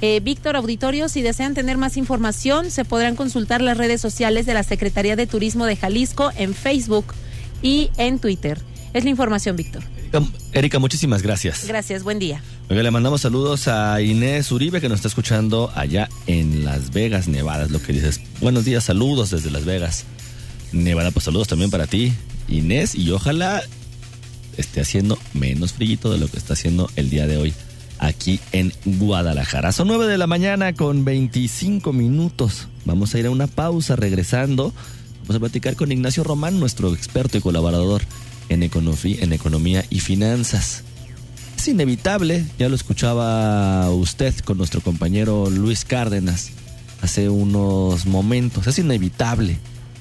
Eh, 0.00 0.20
Víctor 0.20 0.56
Auditorio, 0.56 1.08
si 1.08 1.22
desean 1.22 1.54
tener 1.54 1.78
más 1.78 1.96
información, 1.96 2.70
se 2.70 2.84
podrán 2.84 3.16
consultar 3.16 3.60
las 3.60 3.78
redes 3.78 4.00
sociales 4.00 4.44
de 4.46 4.54
la 4.54 4.62
Secretaría 4.62 5.16
de 5.16 5.26
Turismo 5.26 5.66
de 5.66 5.76
Jalisco 5.76 6.30
en 6.36 6.54
Facebook 6.54 7.06
y 7.62 7.90
en 7.96 8.18
Twitter. 8.18 8.58
Es 8.92 9.04
la 9.04 9.10
información, 9.10 9.56
Víctor. 9.56 9.82
Erika, 10.52 10.78
muchísimas 10.78 11.22
gracias. 11.22 11.66
Gracias, 11.66 12.04
buen 12.04 12.18
día. 12.18 12.40
le 12.68 12.90
mandamos 12.90 13.22
saludos 13.22 13.66
a 13.66 14.00
Inés 14.00 14.52
Uribe 14.52 14.80
que 14.80 14.88
nos 14.88 14.96
está 14.96 15.08
escuchando 15.08 15.72
allá 15.74 16.08
en 16.26 16.64
Las 16.64 16.92
Vegas, 16.92 17.26
Nevada, 17.26 17.64
es 17.64 17.70
lo 17.70 17.82
que 17.82 17.92
dices. 17.92 18.20
Buenos 18.40 18.64
días, 18.64 18.84
saludos 18.84 19.30
desde 19.30 19.50
Las 19.50 19.64
Vegas, 19.64 20.04
Nevada. 20.74 21.10
Pues 21.10 21.24
saludos 21.24 21.48
también 21.48 21.70
para 21.70 21.86
ti, 21.86 22.12
Inés, 22.48 22.94
y 22.94 23.10
ojalá 23.10 23.62
esté 24.56 24.80
haciendo 24.80 25.18
menos 25.32 25.72
frío 25.72 25.98
de 26.10 26.18
lo 26.18 26.28
que 26.28 26.36
está 26.36 26.52
haciendo 26.52 26.90
el 26.96 27.10
día 27.10 27.26
de 27.26 27.36
hoy 27.36 27.54
aquí 27.98 28.40
en 28.52 28.72
Guadalajara. 28.84 29.72
Son 29.72 29.88
9 29.88 30.06
de 30.06 30.18
la 30.18 30.26
mañana 30.26 30.72
con 30.74 31.04
25 31.04 31.92
minutos. 31.92 32.68
Vamos 32.84 33.14
a 33.14 33.18
ir 33.18 33.26
a 33.26 33.30
una 33.30 33.46
pausa 33.46 33.96
regresando. 33.96 34.72
Vamos 35.22 35.36
a 35.36 35.40
platicar 35.40 35.76
con 35.76 35.90
Ignacio 35.90 36.24
Román, 36.24 36.60
nuestro 36.60 36.92
experto 36.92 37.38
y 37.38 37.40
colaborador 37.40 38.02
en, 38.48 38.62
en 38.62 39.32
economía 39.32 39.84
y 39.88 40.00
finanzas. 40.00 40.82
Es 41.56 41.68
inevitable, 41.68 42.44
ya 42.58 42.68
lo 42.68 42.74
escuchaba 42.74 43.90
usted 43.90 44.34
con 44.40 44.58
nuestro 44.58 44.82
compañero 44.82 45.48
Luis 45.48 45.84
Cárdenas 45.84 46.50
hace 47.00 47.28
unos 47.28 48.06
momentos, 48.06 48.66
es 48.66 48.78
inevitable 48.78 49.58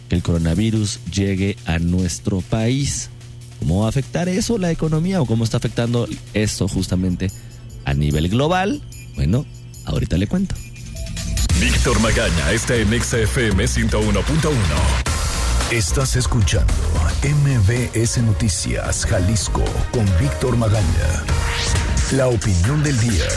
que 0.10 0.16
el 0.16 0.24
coronavirus 0.24 1.00
llegue 1.12 1.58
a 1.66 1.80
nuestro 1.80 2.42
país. 2.42 3.10
¿Cómo 3.60 3.82
va 3.82 3.86
a 3.88 3.90
afectar 3.90 4.28
eso 4.30 4.58
la 4.58 4.72
economía 4.72 5.22
o 5.22 5.26
cómo 5.26 5.44
está 5.44 5.58
afectando 5.58 6.08
eso 6.34 6.68
justamente 6.68 7.32
a 7.86 7.94
nivel 7.94 8.30
global? 8.30 8.82
Bueno, 9.16 9.46
ahorita 9.86 10.18
le 10.18 10.28
cuento. 10.28 10.56
Víctor 11.60 12.00
Magaña 12.02 12.52
está 12.52 12.76
en 12.76 12.90
XFM 12.90 13.64
101.1. 13.66 15.14
Estás 15.72 16.16
escuchando 16.16 16.74
MBS 17.24 18.18
Noticias 18.20 19.06
Jalisco 19.06 19.64
con 19.92 20.06
Víctor 20.20 20.58
Magaña. 20.58 21.24
La 22.12 22.28
opinión 22.28 22.84
del 22.84 23.00
día. 23.00 23.28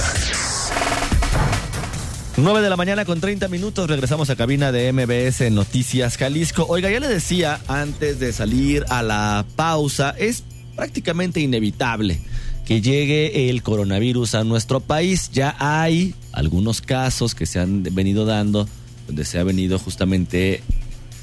9 2.38 2.60
de 2.60 2.68
la 2.68 2.76
mañana 2.76 3.06
con 3.06 3.18
30 3.18 3.48
minutos 3.48 3.88
regresamos 3.88 4.28
a 4.28 4.36
cabina 4.36 4.70
de 4.70 4.92
MBS 4.92 5.50
Noticias 5.50 6.18
Jalisco. 6.18 6.66
Oiga, 6.68 6.90
ya 6.90 7.00
le 7.00 7.08
decía 7.08 7.60
antes 7.66 8.20
de 8.20 8.30
salir 8.34 8.84
a 8.90 9.02
la 9.02 9.46
pausa, 9.56 10.14
es 10.18 10.44
prácticamente 10.74 11.40
inevitable 11.40 12.20
que 12.66 12.82
llegue 12.82 13.48
el 13.48 13.62
coronavirus 13.62 14.34
a 14.34 14.44
nuestro 14.44 14.80
país. 14.80 15.30
Ya 15.32 15.56
hay 15.58 16.14
algunos 16.32 16.82
casos 16.82 17.34
que 17.34 17.46
se 17.46 17.58
han 17.58 17.82
venido 17.82 18.26
dando 18.26 18.68
donde 19.06 19.24
se 19.24 19.38
ha 19.38 19.44
venido 19.44 19.78
justamente 19.78 20.60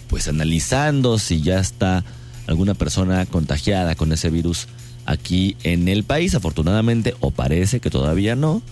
pues 0.07 0.27
analizando 0.27 1.19
si 1.19 1.41
ya 1.41 1.59
está 1.59 2.03
alguna 2.47 2.73
persona 2.73 3.27
contagiada 3.27 3.93
con 3.93 4.11
ese 4.13 4.31
virus 4.31 4.67
aquí 5.05 5.57
en 5.61 5.87
el 5.89 6.03
país, 6.03 6.33
afortunadamente, 6.33 7.13
o 7.19 7.29
parece 7.29 7.79
que 7.79 7.91
todavía 7.91 8.35
no, 8.35 8.63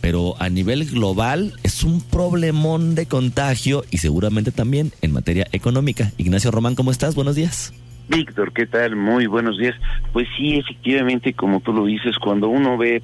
pero 0.00 0.34
a 0.38 0.48
nivel 0.48 0.84
global 0.86 1.54
es 1.62 1.84
un 1.84 2.00
problemón 2.00 2.94
de 2.94 3.06
contagio 3.06 3.84
y 3.90 3.98
seguramente 3.98 4.52
también 4.52 4.92
en 5.02 5.12
materia 5.12 5.46
económica. 5.52 6.12
Ignacio 6.18 6.50
Román, 6.50 6.74
¿cómo 6.74 6.90
estás? 6.90 7.14
Buenos 7.14 7.36
días. 7.36 7.72
Víctor, 8.08 8.52
¿qué 8.52 8.66
tal? 8.66 8.96
Muy 8.96 9.26
buenos 9.26 9.56
días. 9.56 9.76
Pues 10.12 10.26
sí, 10.36 10.56
efectivamente, 10.56 11.32
como 11.32 11.60
tú 11.60 11.72
lo 11.72 11.84
dices, 11.84 12.16
cuando 12.18 12.48
uno 12.48 12.76
ve 12.76 13.02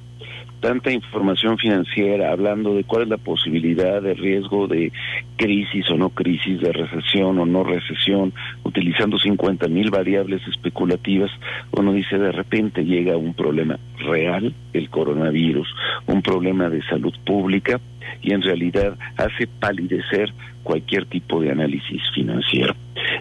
tanta 0.59 0.91
información 0.91 1.57
financiera 1.57 2.31
hablando 2.31 2.75
de 2.75 2.83
cuál 2.83 3.03
es 3.03 3.09
la 3.09 3.17
posibilidad 3.17 4.01
de 4.01 4.13
riesgo 4.13 4.67
de 4.67 4.91
crisis 5.35 5.89
o 5.89 5.97
no 5.97 6.09
crisis, 6.09 6.59
de 6.59 6.71
recesión 6.71 7.39
o 7.39 7.45
no 7.45 7.63
recesión, 7.63 8.33
utilizando 8.63 9.17
50 9.17 9.67
mil 9.67 9.91
variables 9.91 10.41
especulativas, 10.47 11.31
uno 11.71 11.93
dice 11.93 12.17
de 12.17 12.31
repente 12.31 12.83
llega 12.83 13.17
un 13.17 13.33
problema 13.33 13.79
real, 13.99 14.53
el 14.73 14.89
coronavirus, 14.89 15.67
un 16.07 16.21
problema 16.21 16.69
de 16.69 16.81
salud 16.83 17.13
pública 17.25 17.79
y 18.21 18.33
en 18.33 18.41
realidad 18.41 18.97
hace 19.17 19.47
palidecer 19.47 20.33
cualquier 20.63 21.05
tipo 21.05 21.39
de 21.39 21.51
análisis 21.51 22.01
financiero. 22.13 22.75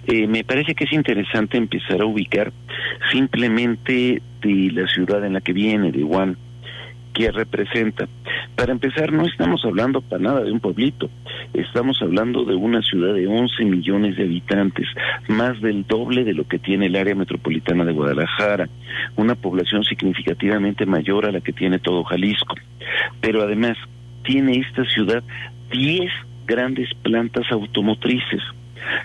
Eh, 0.06 0.26
me 0.26 0.42
parece 0.42 0.74
que 0.74 0.84
es 0.84 0.92
interesante 0.92 1.56
empezar 1.56 2.00
a 2.00 2.06
ubicar 2.06 2.52
simplemente 3.12 4.22
de 4.40 4.70
la 4.72 4.88
ciudad 4.88 5.24
en 5.24 5.34
la 5.34 5.40
que 5.40 5.52
viene, 5.52 5.92
de 5.92 6.02
Wuhan, 6.02 6.36
representa. 7.24 8.08
Para 8.54 8.72
empezar, 8.72 9.12
no 9.12 9.26
estamos 9.26 9.64
hablando 9.64 10.00
para 10.00 10.22
nada 10.22 10.42
de 10.42 10.52
un 10.52 10.60
pueblito, 10.60 11.08
estamos 11.54 12.00
hablando 12.02 12.44
de 12.44 12.54
una 12.54 12.82
ciudad 12.82 13.14
de 13.14 13.26
11 13.26 13.64
millones 13.64 14.16
de 14.16 14.24
habitantes, 14.24 14.86
más 15.28 15.60
del 15.60 15.86
doble 15.86 16.24
de 16.24 16.34
lo 16.34 16.46
que 16.46 16.58
tiene 16.58 16.86
el 16.86 16.96
área 16.96 17.14
metropolitana 17.14 17.84
de 17.84 17.92
Guadalajara, 17.92 18.68
una 19.16 19.34
población 19.34 19.84
significativamente 19.84 20.86
mayor 20.86 21.26
a 21.26 21.32
la 21.32 21.40
que 21.40 21.52
tiene 21.52 21.78
todo 21.78 22.04
Jalisco. 22.04 22.54
Pero 23.20 23.42
además, 23.42 23.76
tiene 24.22 24.58
esta 24.58 24.84
ciudad 24.84 25.22
10 25.70 26.10
grandes 26.46 26.88
plantas 27.02 27.50
automotrices 27.50 28.42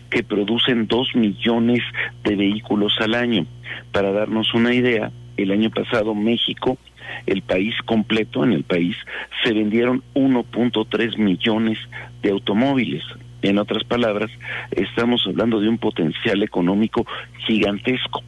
que 0.10 0.24
producen 0.24 0.88
2 0.88 1.16
millones 1.16 1.80
de 2.24 2.36
vehículos 2.36 2.94
al 3.00 3.16
año. 3.16 3.46
Para 3.92 4.12
darnos 4.12 4.54
una 4.54 4.74
idea, 4.74 5.12
el 5.38 5.52
año 5.52 5.70
pasado 5.70 6.14
México 6.14 6.78
el 7.26 7.42
país 7.42 7.74
completo, 7.86 8.44
en 8.44 8.54
el 8.54 8.64
país, 8.64 8.96
se 9.44 9.54
vendieron 9.54 10.04
1.3 10.14 11.18
millones 11.18 11.78
de 12.22 12.32
automóviles. 12.32 13.04
En 13.42 13.58
otras 13.58 13.84
palabras, 13.84 14.30
estamos 14.72 15.24
hablando 15.28 15.60
de 15.60 15.70
un 15.70 15.78
potencial 15.78 16.44
económico 16.44 17.06
gigantesco. 17.48 18.24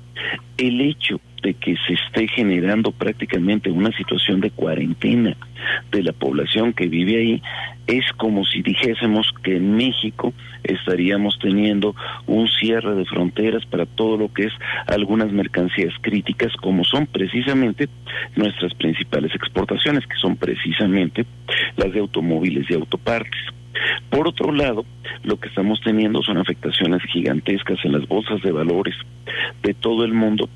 El 0.58 0.82
hecho 0.82 1.20
de 1.42 1.54
que 1.54 1.76
se 1.86 1.94
esté 1.94 2.28
generando 2.28 2.92
prácticamente 2.92 3.70
una 3.70 3.92
situación 3.92 4.40
de 4.40 4.50
cuarentena 4.50 5.36
de 5.92 6.04
la 6.04 6.14
población 6.14 6.74
que 6.74 6.88
vive 6.88 7.18
ahí, 7.18 7.42
es 7.86 8.06
como 8.18 8.46
si 8.46 8.62
dijésemos 8.62 9.30
que 9.44 9.58
en 9.58 9.76
México 9.76 10.34
estaríamos 10.64 11.38
teniendo 11.40 11.96
un 12.28 12.48
cierre 12.48 12.96
de 12.96 13.06
fronteras 13.06 13.66
para 13.66 13.86
todo 13.86 14.18
lo 14.18 14.34
que 14.34 14.46
es 14.46 14.54
algunas 14.88 15.32
mercancías 15.34 15.94
críticas, 16.02 16.54
como 16.62 16.86
son 16.86 17.08
precisamente 17.08 17.90
nuestras 18.36 18.74
principales 18.76 19.36
exportaciones, 19.36 20.08
que 20.08 20.16
son 20.16 20.38
precisamente 20.38 21.26
las 21.76 21.92
de 21.92 22.00
automóviles 22.00 22.70
y 22.70 22.74
autopartes. 22.74 23.42
Por 24.10 24.28
otro 24.28 24.52
lado, 24.52 24.86
lo 25.24 25.40
que 25.40 25.50
estamos 25.50 25.82
teniendo 25.82 26.22
son 26.22 26.38
afectaciones 26.38 27.02
gigantescas 27.12 27.80
en 27.84 27.94
las 27.94 28.08
bolsas 28.08 28.42
de 28.42 28.52
valores 28.52 28.96
de 29.64 29.74
todo 29.74 30.04
el 30.04 30.14
mundo, 30.14 30.50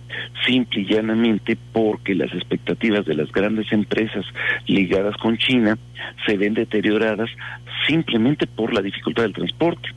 simple 0.46 0.82
y 0.82 0.86
llanamente 0.86 1.58
porque 1.74 2.16
las 2.16 2.32
expectativas 2.34 3.06
de 3.06 3.16
las 3.16 3.32
grandes 3.32 3.72
empresas 3.72 4.26
ligadas 4.68 5.16
con 5.18 5.38
China 5.38 5.78
se 6.26 6.38
ven 6.38 6.54
deterioradas 6.54 7.30
simplemente 7.88 8.48
por 8.48 8.74
la 8.74 8.82
dificultad 8.82 9.24
del 9.24 9.34
transporte, 9.34 9.90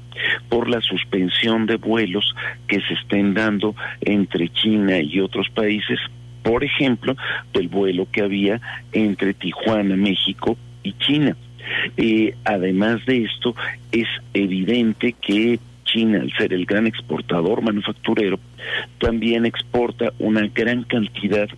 por 0.48 0.68
la 0.68 0.80
suspensión 0.80 1.66
de 1.66 1.76
vuelos 1.76 2.34
que 2.66 2.80
se 2.80 2.94
estén 2.94 3.34
dando 3.34 3.74
entre 4.00 4.48
China 4.50 4.98
y 5.00 5.20
otros 5.20 5.48
países, 5.50 5.98
por 6.42 6.64
ejemplo, 6.64 7.16
del 7.52 7.68
vuelo 7.68 8.06
que 8.10 8.22
había 8.22 8.60
entre 8.92 9.34
Tijuana, 9.34 9.96
México 9.96 10.56
y 10.82 10.92
China 10.94 11.36
además 12.44 13.04
de 13.06 13.24
esto, 13.24 13.54
es 13.92 14.08
evidente 14.34 15.14
que 15.20 15.58
China, 15.84 16.20
al 16.20 16.32
ser 16.36 16.52
el 16.52 16.66
gran 16.66 16.86
exportador 16.86 17.62
manufacturero, 17.62 18.38
también 18.98 19.44
exporta 19.46 20.12
una 20.18 20.46
gran 20.46 20.84
cantidad 20.84 21.48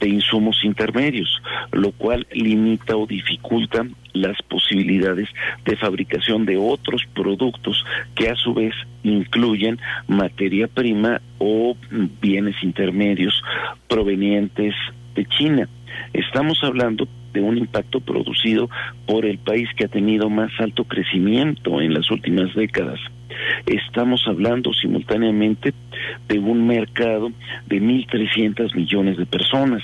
de 0.00 0.08
insumos 0.08 0.64
intermedios, 0.64 1.42
lo 1.72 1.92
cual 1.92 2.26
limita 2.32 2.96
o 2.96 3.06
dificulta 3.06 3.86
las 4.12 4.40
posibilidades 4.42 5.28
de 5.64 5.76
fabricación 5.76 6.46
de 6.46 6.56
otros 6.56 7.02
productos 7.14 7.84
que 8.14 8.28
a 8.28 8.36
su 8.36 8.54
vez 8.54 8.74
incluyen 9.02 9.78
materia 10.06 10.68
prima 10.68 11.20
o 11.38 11.76
bienes 12.20 12.56
intermedios 12.62 13.42
provenientes 13.88 14.74
de 15.14 15.26
China. 15.26 15.68
Estamos 16.12 16.58
hablando 16.62 17.08
de 17.36 17.42
un 17.42 17.58
impacto 17.58 18.00
producido 18.00 18.70
por 19.06 19.26
el 19.26 19.38
país 19.38 19.68
que 19.76 19.84
ha 19.84 19.88
tenido 19.88 20.30
más 20.30 20.50
alto 20.58 20.84
crecimiento 20.84 21.82
en 21.82 21.92
las 21.92 22.10
últimas 22.10 22.54
décadas. 22.54 22.98
Estamos 23.66 24.22
hablando 24.26 24.72
simultáneamente 24.72 25.74
de 26.28 26.38
un 26.38 26.66
mercado 26.66 27.30
de 27.66 27.82
1.300 27.82 28.74
millones 28.74 29.18
de 29.18 29.26
personas. 29.26 29.82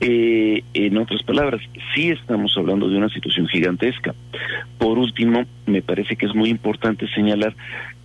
Eh, 0.00 0.62
en 0.74 0.98
otras 0.98 1.22
palabras, 1.22 1.60
sí 1.94 2.10
estamos 2.10 2.54
hablando 2.56 2.88
de 2.88 2.96
una 2.96 3.08
situación 3.08 3.46
gigantesca. 3.48 4.14
Por 4.78 4.98
último, 4.98 5.44
me 5.66 5.82
parece 5.82 6.16
que 6.16 6.26
es 6.26 6.34
muy 6.34 6.50
importante 6.50 7.06
señalar 7.14 7.54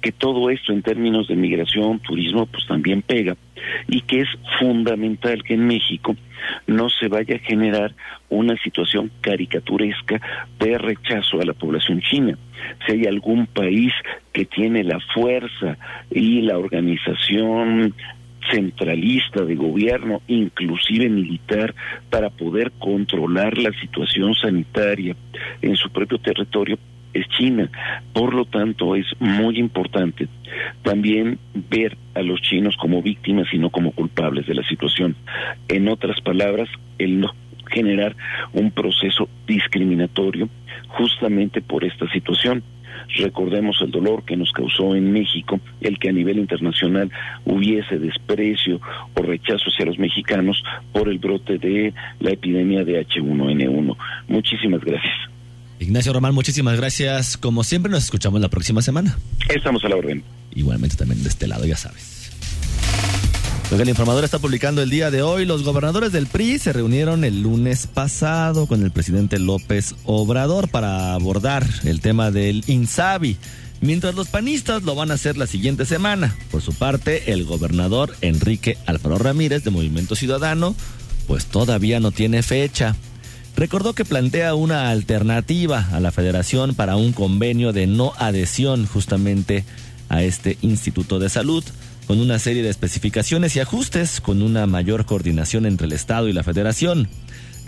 que 0.01 0.12
todo 0.12 0.49
esto 0.49 0.71
en 0.71 0.81
términos 0.81 1.27
de 1.27 1.35
migración, 1.35 1.99
turismo, 1.99 2.45
pues 2.45 2.65
también 2.67 3.01
pega 3.01 3.35
y 3.88 4.01
que 4.01 4.21
es 4.21 4.29
fundamental 4.59 5.43
que 5.43 5.55
en 5.55 5.67
México 5.67 6.15
no 6.67 6.89
se 6.89 7.07
vaya 7.07 7.35
a 7.35 7.39
generar 7.39 7.93
una 8.29 8.55
situación 8.57 9.12
caricaturesca 9.21 10.21
de 10.59 10.77
rechazo 10.77 11.41
a 11.41 11.45
la 11.45 11.53
población 11.53 12.01
china. 12.01 12.38
Si 12.85 12.93
hay 12.93 13.05
algún 13.05 13.47
país 13.47 13.93
que 14.31 14.45
tiene 14.45 14.83
la 14.83 14.99
fuerza 15.13 15.77
y 16.12 16.41
la 16.41 16.57
organización 16.57 17.93
centralista 18.51 19.43
de 19.43 19.55
gobierno, 19.55 20.21
inclusive 20.27 21.09
militar, 21.09 21.73
para 22.09 22.29
poder 22.29 22.71
controlar 22.79 23.57
la 23.57 23.71
situación 23.79 24.33
sanitaria 24.35 25.15
en 25.62 25.75
su 25.75 25.89
propio 25.89 26.17
territorio, 26.19 26.77
es 27.13 27.27
China. 27.29 27.69
Por 28.13 28.33
lo 28.33 28.45
tanto, 28.45 28.95
es 28.95 29.05
muy 29.19 29.57
importante 29.57 30.27
también 30.83 31.39
ver 31.69 31.97
a 32.13 32.21
los 32.21 32.41
chinos 32.41 32.75
como 32.77 33.01
víctimas 33.01 33.47
y 33.51 33.57
no 33.57 33.69
como 33.69 33.91
culpables 33.91 34.45
de 34.47 34.55
la 34.55 34.67
situación. 34.67 35.15
En 35.67 35.88
otras 35.88 36.21
palabras, 36.21 36.69
el 36.97 37.19
no 37.19 37.33
generar 37.69 38.15
un 38.53 38.71
proceso 38.71 39.29
discriminatorio 39.47 40.49
justamente 40.88 41.62
por 41.62 41.83
esta 41.83 42.09
situación. 42.12 42.63
Recordemos 43.15 43.78
el 43.82 43.91
dolor 43.91 44.24
que 44.24 44.38
nos 44.38 44.52
causó 44.52 44.95
en 44.95 45.12
México 45.12 45.60
el 45.82 45.98
que 45.98 46.10
a 46.10 46.12
nivel 46.12 46.38
internacional 46.38 47.12
hubiese 47.45 47.98
desprecio 47.98 48.80
o 49.13 49.22
rechazo 49.22 49.65
hacia 49.69 49.86
los 49.86 49.98
mexicanos 49.98 50.63
por 50.91 51.10
el 51.10 51.19
brote 51.19 51.58
de 51.58 51.93
la 52.19 52.32
epidemia 52.32 52.84
de 52.84 53.06
H1N1. 53.06 53.98
Muchísimas 54.28 54.82
gracias. 54.82 55.13
Ignacio 55.80 56.12
Román, 56.12 56.34
muchísimas 56.34 56.78
gracias. 56.78 57.38
Como 57.38 57.63
siempre, 57.63 57.91
nos 57.91 58.04
escuchamos 58.04 58.41
la 58.41 58.50
próxima 58.50 58.82
semana. 58.82 59.17
Estamos 59.48 59.84
a 59.86 59.89
la 59.89 59.95
orden. 59.95 60.24
Igualmente 60.54 60.98
también 60.98 61.24
de 61.24 61.30
este 61.30 61.48
lado, 61.48 61.65
ya 61.65 61.78
sabes. 61.78 62.18
Lo 63.69 63.77
que 63.77 63.84
el 63.84 63.89
informador 63.89 64.23
está 64.23 64.39
publicando 64.39 64.82
el 64.82 64.89
día 64.89 65.12
de 65.12 65.21
hoy, 65.21 65.45
los 65.45 65.62
gobernadores 65.62 66.12
del 66.12 66.25
PRI 66.25 66.58
se 66.58 66.73
reunieron 66.73 67.23
el 67.23 67.43
lunes 67.43 67.86
pasado 67.86 68.65
con 68.65 68.82
el 68.82 68.89
presidente 68.89 69.38
López 69.38 69.93
Obrador 70.05 70.69
para 70.69 71.13
abordar 71.13 71.67
el 71.84 72.01
tema 72.01 72.32
del 72.32 72.63
INSABI, 72.65 73.38
mientras 73.79 74.15
los 74.15 74.27
panistas 74.27 74.82
lo 74.82 74.95
van 74.95 75.12
a 75.12 75.13
hacer 75.13 75.38
la 75.38 75.45
siguiente 75.45 75.86
semana. 75.86 76.36
Por 76.49 76.63
su 76.63 76.73
parte, 76.73 77.32
el 77.32 77.45
gobernador 77.45 78.15
Enrique 78.21 78.75
Alfaro 78.88 79.19
Ramírez 79.19 79.63
de 79.63 79.69
Movimiento 79.69 80.15
Ciudadano, 80.15 80.73
pues 81.27 81.45
todavía 81.45 81.99
no 81.99 82.10
tiene 82.10 82.41
fecha. 82.41 82.95
Recordó 83.55 83.93
que 83.93 84.03
plantea 84.03 84.55
una 84.55 84.89
alternativa 84.89 85.89
a 85.91 85.99
la 85.99 86.12
federación 86.12 86.73
para 86.73 86.95
un 86.95 87.13
convenio 87.13 87.71
de 87.71 87.86
no 87.86 88.13
adhesión 88.17 88.88
justamente 88.88 89.63
a 90.10 90.23
este 90.23 90.58
Instituto 90.63 91.19
de 91.19 91.29
Salud 91.29 91.63
con 92.10 92.19
una 92.19 92.39
serie 92.39 92.63
de 92.63 92.72
especificaciones 92.72 93.56
y 93.56 93.60
ajustes, 93.60 94.19
con 94.19 94.41
una 94.41 94.65
mayor 94.65 95.06
coordinación 95.06 95.67
entre 95.67 95.86
el 95.86 95.93
Estado 95.93 96.28
y 96.28 96.34
la 96.34 96.41
Federación. 96.41 97.08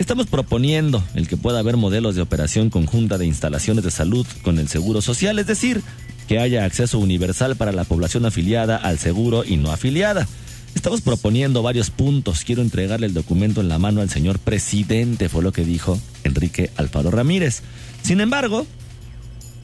Estamos 0.00 0.26
proponiendo 0.26 1.00
el 1.14 1.28
que 1.28 1.36
pueda 1.36 1.60
haber 1.60 1.76
modelos 1.76 2.16
de 2.16 2.22
operación 2.22 2.68
conjunta 2.68 3.18
de 3.18 3.26
instalaciones 3.26 3.84
de 3.84 3.92
salud 3.92 4.26
con 4.42 4.58
el 4.58 4.66
Seguro 4.66 5.00
Social, 5.00 5.38
es 5.38 5.46
decir, 5.46 5.80
que 6.26 6.40
haya 6.40 6.64
acceso 6.64 6.98
universal 6.98 7.54
para 7.54 7.70
la 7.70 7.84
población 7.84 8.26
afiliada 8.26 8.76
al 8.76 8.98
seguro 8.98 9.44
y 9.44 9.58
no 9.58 9.70
afiliada. 9.70 10.26
Estamos 10.74 11.02
proponiendo 11.02 11.62
varios 11.62 11.90
puntos. 11.90 12.42
Quiero 12.42 12.62
entregarle 12.62 13.06
el 13.06 13.14
documento 13.14 13.60
en 13.60 13.68
la 13.68 13.78
mano 13.78 14.00
al 14.00 14.10
señor 14.10 14.40
presidente, 14.40 15.28
fue 15.28 15.44
lo 15.44 15.52
que 15.52 15.64
dijo 15.64 16.00
Enrique 16.24 16.72
Alfaro 16.74 17.12
Ramírez. 17.12 17.62
Sin 18.02 18.20
embargo, 18.20 18.66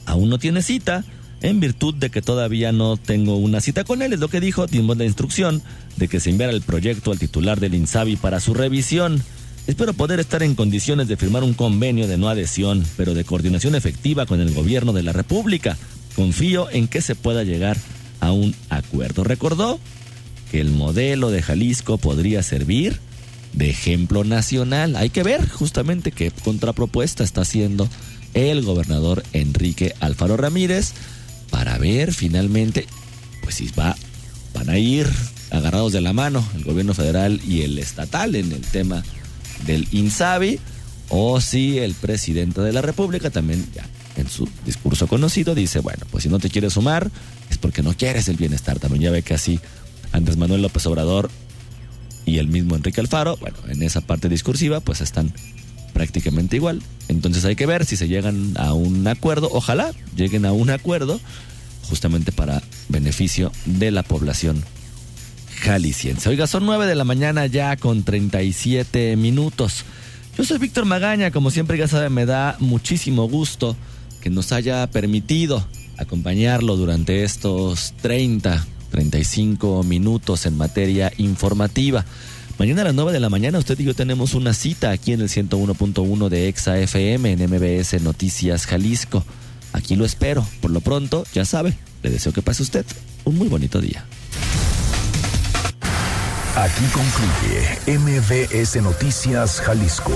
aún 0.05 0.29
no 0.29 0.39
tiene 0.39 0.61
cita 0.61 1.03
en 1.41 1.59
virtud 1.59 1.95
de 1.95 2.09
que 2.09 2.21
todavía 2.21 2.71
no 2.71 2.97
tengo 2.97 3.37
una 3.37 3.61
cita 3.61 3.83
con 3.83 4.01
él, 4.01 4.13
es 4.13 4.19
lo 4.19 4.27
que 4.27 4.41
dijo, 4.41 4.67
dimos 4.67 4.97
la 4.97 5.05
instrucción 5.05 5.61
de 5.97 6.07
que 6.07 6.19
se 6.19 6.29
enviara 6.29 6.51
el 6.51 6.61
proyecto 6.61 7.11
al 7.11 7.19
titular 7.19 7.59
del 7.59 7.75
INSABI 7.75 8.17
para 8.17 8.39
su 8.39 8.53
revisión. 8.53 9.23
Espero 9.67 9.93
poder 9.93 10.19
estar 10.19 10.43
en 10.43 10.55
condiciones 10.55 11.07
de 11.07 11.15
firmar 11.15 11.43
un 11.43 11.53
convenio 11.53 12.07
de 12.07 12.17
no 12.17 12.27
adhesión, 12.27 12.85
pero 12.97 13.13
de 13.13 13.23
coordinación 13.23 13.75
efectiva 13.75 14.25
con 14.25 14.41
el 14.41 14.53
gobierno 14.53 14.93
de 14.93 15.03
la 15.03 15.13
República. 15.13 15.77
Confío 16.15 16.69
en 16.71 16.87
que 16.87 17.01
se 17.01 17.15
pueda 17.15 17.43
llegar 17.43 17.77
a 18.19 18.31
un 18.31 18.55
acuerdo. 18.69 19.23
Recordó 19.23 19.79
que 20.51 20.59
el 20.59 20.71
modelo 20.71 21.29
de 21.29 21.41
Jalisco 21.41 21.97
podría 21.97 22.41
servir 22.43 22.99
de 23.53 23.69
ejemplo 23.69 24.23
nacional. 24.23 24.95
Hay 24.95 25.09
que 25.09 25.23
ver 25.23 25.47
justamente 25.47 26.11
qué 26.11 26.31
contrapropuesta 26.31 27.23
está 27.23 27.41
haciendo 27.41 27.87
el 28.33 28.63
gobernador 28.63 29.23
Enrique 29.33 29.93
Alfaro 29.99 30.37
Ramírez 30.37 30.93
para 31.49 31.77
ver 31.77 32.13
finalmente, 32.13 32.85
pues 33.41 33.55
si 33.55 33.67
va, 33.69 33.95
van 34.53 34.69
a 34.69 34.77
ir 34.77 35.07
agarrados 35.51 35.91
de 35.93 36.01
la 36.01 36.13
mano 36.13 36.47
el 36.55 36.63
gobierno 36.63 36.93
federal 36.93 37.41
y 37.47 37.61
el 37.61 37.77
estatal 37.79 38.35
en 38.35 38.51
el 38.51 38.61
tema 38.61 39.03
del 39.65 39.87
INSABI, 39.91 40.59
o 41.09 41.41
si 41.41 41.79
el 41.79 41.95
presidente 41.95 42.61
de 42.61 42.71
la 42.71 42.81
República 42.81 43.29
también 43.29 43.67
ya 43.73 43.85
en 44.15 44.29
su 44.29 44.47
discurso 44.65 45.07
conocido 45.07 45.55
dice, 45.55 45.79
bueno, 45.79 46.05
pues 46.11 46.23
si 46.23 46.29
no 46.29 46.39
te 46.39 46.49
quieres 46.49 46.73
sumar 46.73 47.09
es 47.49 47.57
porque 47.57 47.81
no 47.81 47.93
quieres 47.93 48.27
el 48.27 48.37
bienestar. 48.37 48.79
También 48.79 49.03
ya 49.03 49.11
ve 49.11 49.23
que 49.23 49.33
así 49.33 49.59
Andrés 50.11 50.37
Manuel 50.37 50.61
López 50.61 50.85
Obrador 50.85 51.29
y 52.25 52.37
el 52.37 52.47
mismo 52.47 52.75
Enrique 52.75 53.01
Alfaro, 53.01 53.37
bueno, 53.37 53.57
en 53.67 53.81
esa 53.81 54.01
parte 54.01 54.29
discursiva 54.29 54.81
pues 54.81 55.01
están 55.01 55.33
prácticamente 55.93 56.55
igual. 56.55 56.81
Entonces 57.07 57.45
hay 57.45 57.55
que 57.55 57.65
ver 57.65 57.85
si 57.85 57.97
se 57.97 58.07
llegan 58.07 58.53
a 58.57 58.73
un 58.73 59.07
acuerdo, 59.07 59.49
ojalá 59.51 59.91
lleguen 60.15 60.45
a 60.45 60.53
un 60.53 60.69
acuerdo 60.69 61.19
justamente 61.89 62.31
para 62.31 62.61
beneficio 62.87 63.51
de 63.65 63.91
la 63.91 64.03
población 64.03 64.63
jalisciense. 65.59 66.29
Oiga, 66.29 66.47
son 66.47 66.65
9 66.65 66.85
de 66.85 66.95
la 66.95 67.03
mañana 67.03 67.45
ya 67.45 67.75
con 67.77 68.03
37 68.03 69.15
minutos. 69.17 69.83
Yo 70.37 70.43
soy 70.45 70.57
Víctor 70.57 70.85
Magaña, 70.85 71.31
como 71.31 71.51
siempre 71.51 71.77
ya 71.77 71.87
saben, 71.87 72.13
me 72.13 72.25
da 72.25 72.55
muchísimo 72.59 73.27
gusto 73.27 73.75
que 74.21 74.29
nos 74.29 74.51
haya 74.51 74.87
permitido 74.87 75.65
acompañarlo 75.97 76.77
durante 76.77 77.23
estos 77.23 77.93
30, 78.01 78.65
35 78.91 79.83
minutos 79.83 80.45
en 80.45 80.57
materia 80.57 81.11
informativa. 81.17 82.05
Mañana 82.59 82.81
a 82.81 82.83
las 82.83 82.93
9 82.93 83.13
de 83.13 83.21
la 83.21 83.29
mañana 83.29 83.57
usted 83.57 83.79
y 83.79 83.85
yo 83.85 83.95
tenemos 83.95 84.33
una 84.33 84.53
cita 84.53 84.91
aquí 84.91 85.13
en 85.13 85.21
el 85.21 85.29
101.1 85.29 86.27
de 86.27 86.49
Exa 86.49 86.77
FM 86.77 87.31
en 87.31 87.49
MBS 87.49 88.01
Noticias 88.01 88.67
Jalisco. 88.67 89.23
Aquí 89.71 89.95
lo 89.95 90.03
espero. 90.03 90.45
Por 90.59 90.71
lo 90.71 90.81
pronto, 90.81 91.23
ya 91.33 91.45
sabe, 91.45 91.77
le 92.03 92.09
deseo 92.09 92.33
que 92.33 92.41
pase 92.41 92.61
usted 92.61 92.85
un 93.23 93.37
muy 93.37 93.47
bonito 93.47 93.79
día. 93.79 94.03
Aquí 96.57 96.83
concluye 96.91 97.97
MBS 97.97 98.81
Noticias 98.81 99.61
Jalisco. 99.61 100.11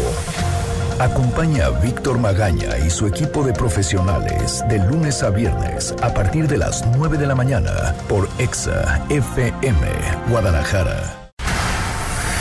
Acompaña 0.99 1.67
a 1.67 1.69
Víctor 1.69 2.19
Magaña 2.19 2.77
y 2.85 2.89
su 2.89 3.07
equipo 3.07 3.45
de 3.45 3.53
profesionales 3.53 4.65
de 4.67 4.79
lunes 4.79 5.23
a 5.23 5.29
viernes 5.29 5.95
a 6.01 6.13
partir 6.13 6.49
de 6.49 6.57
las 6.57 6.85
9 6.97 7.17
de 7.17 7.25
la 7.25 7.35
mañana 7.35 7.95
por 8.09 8.29
Exa 8.37 9.01
FM 9.09 9.87
Guadalajara. 10.29 11.22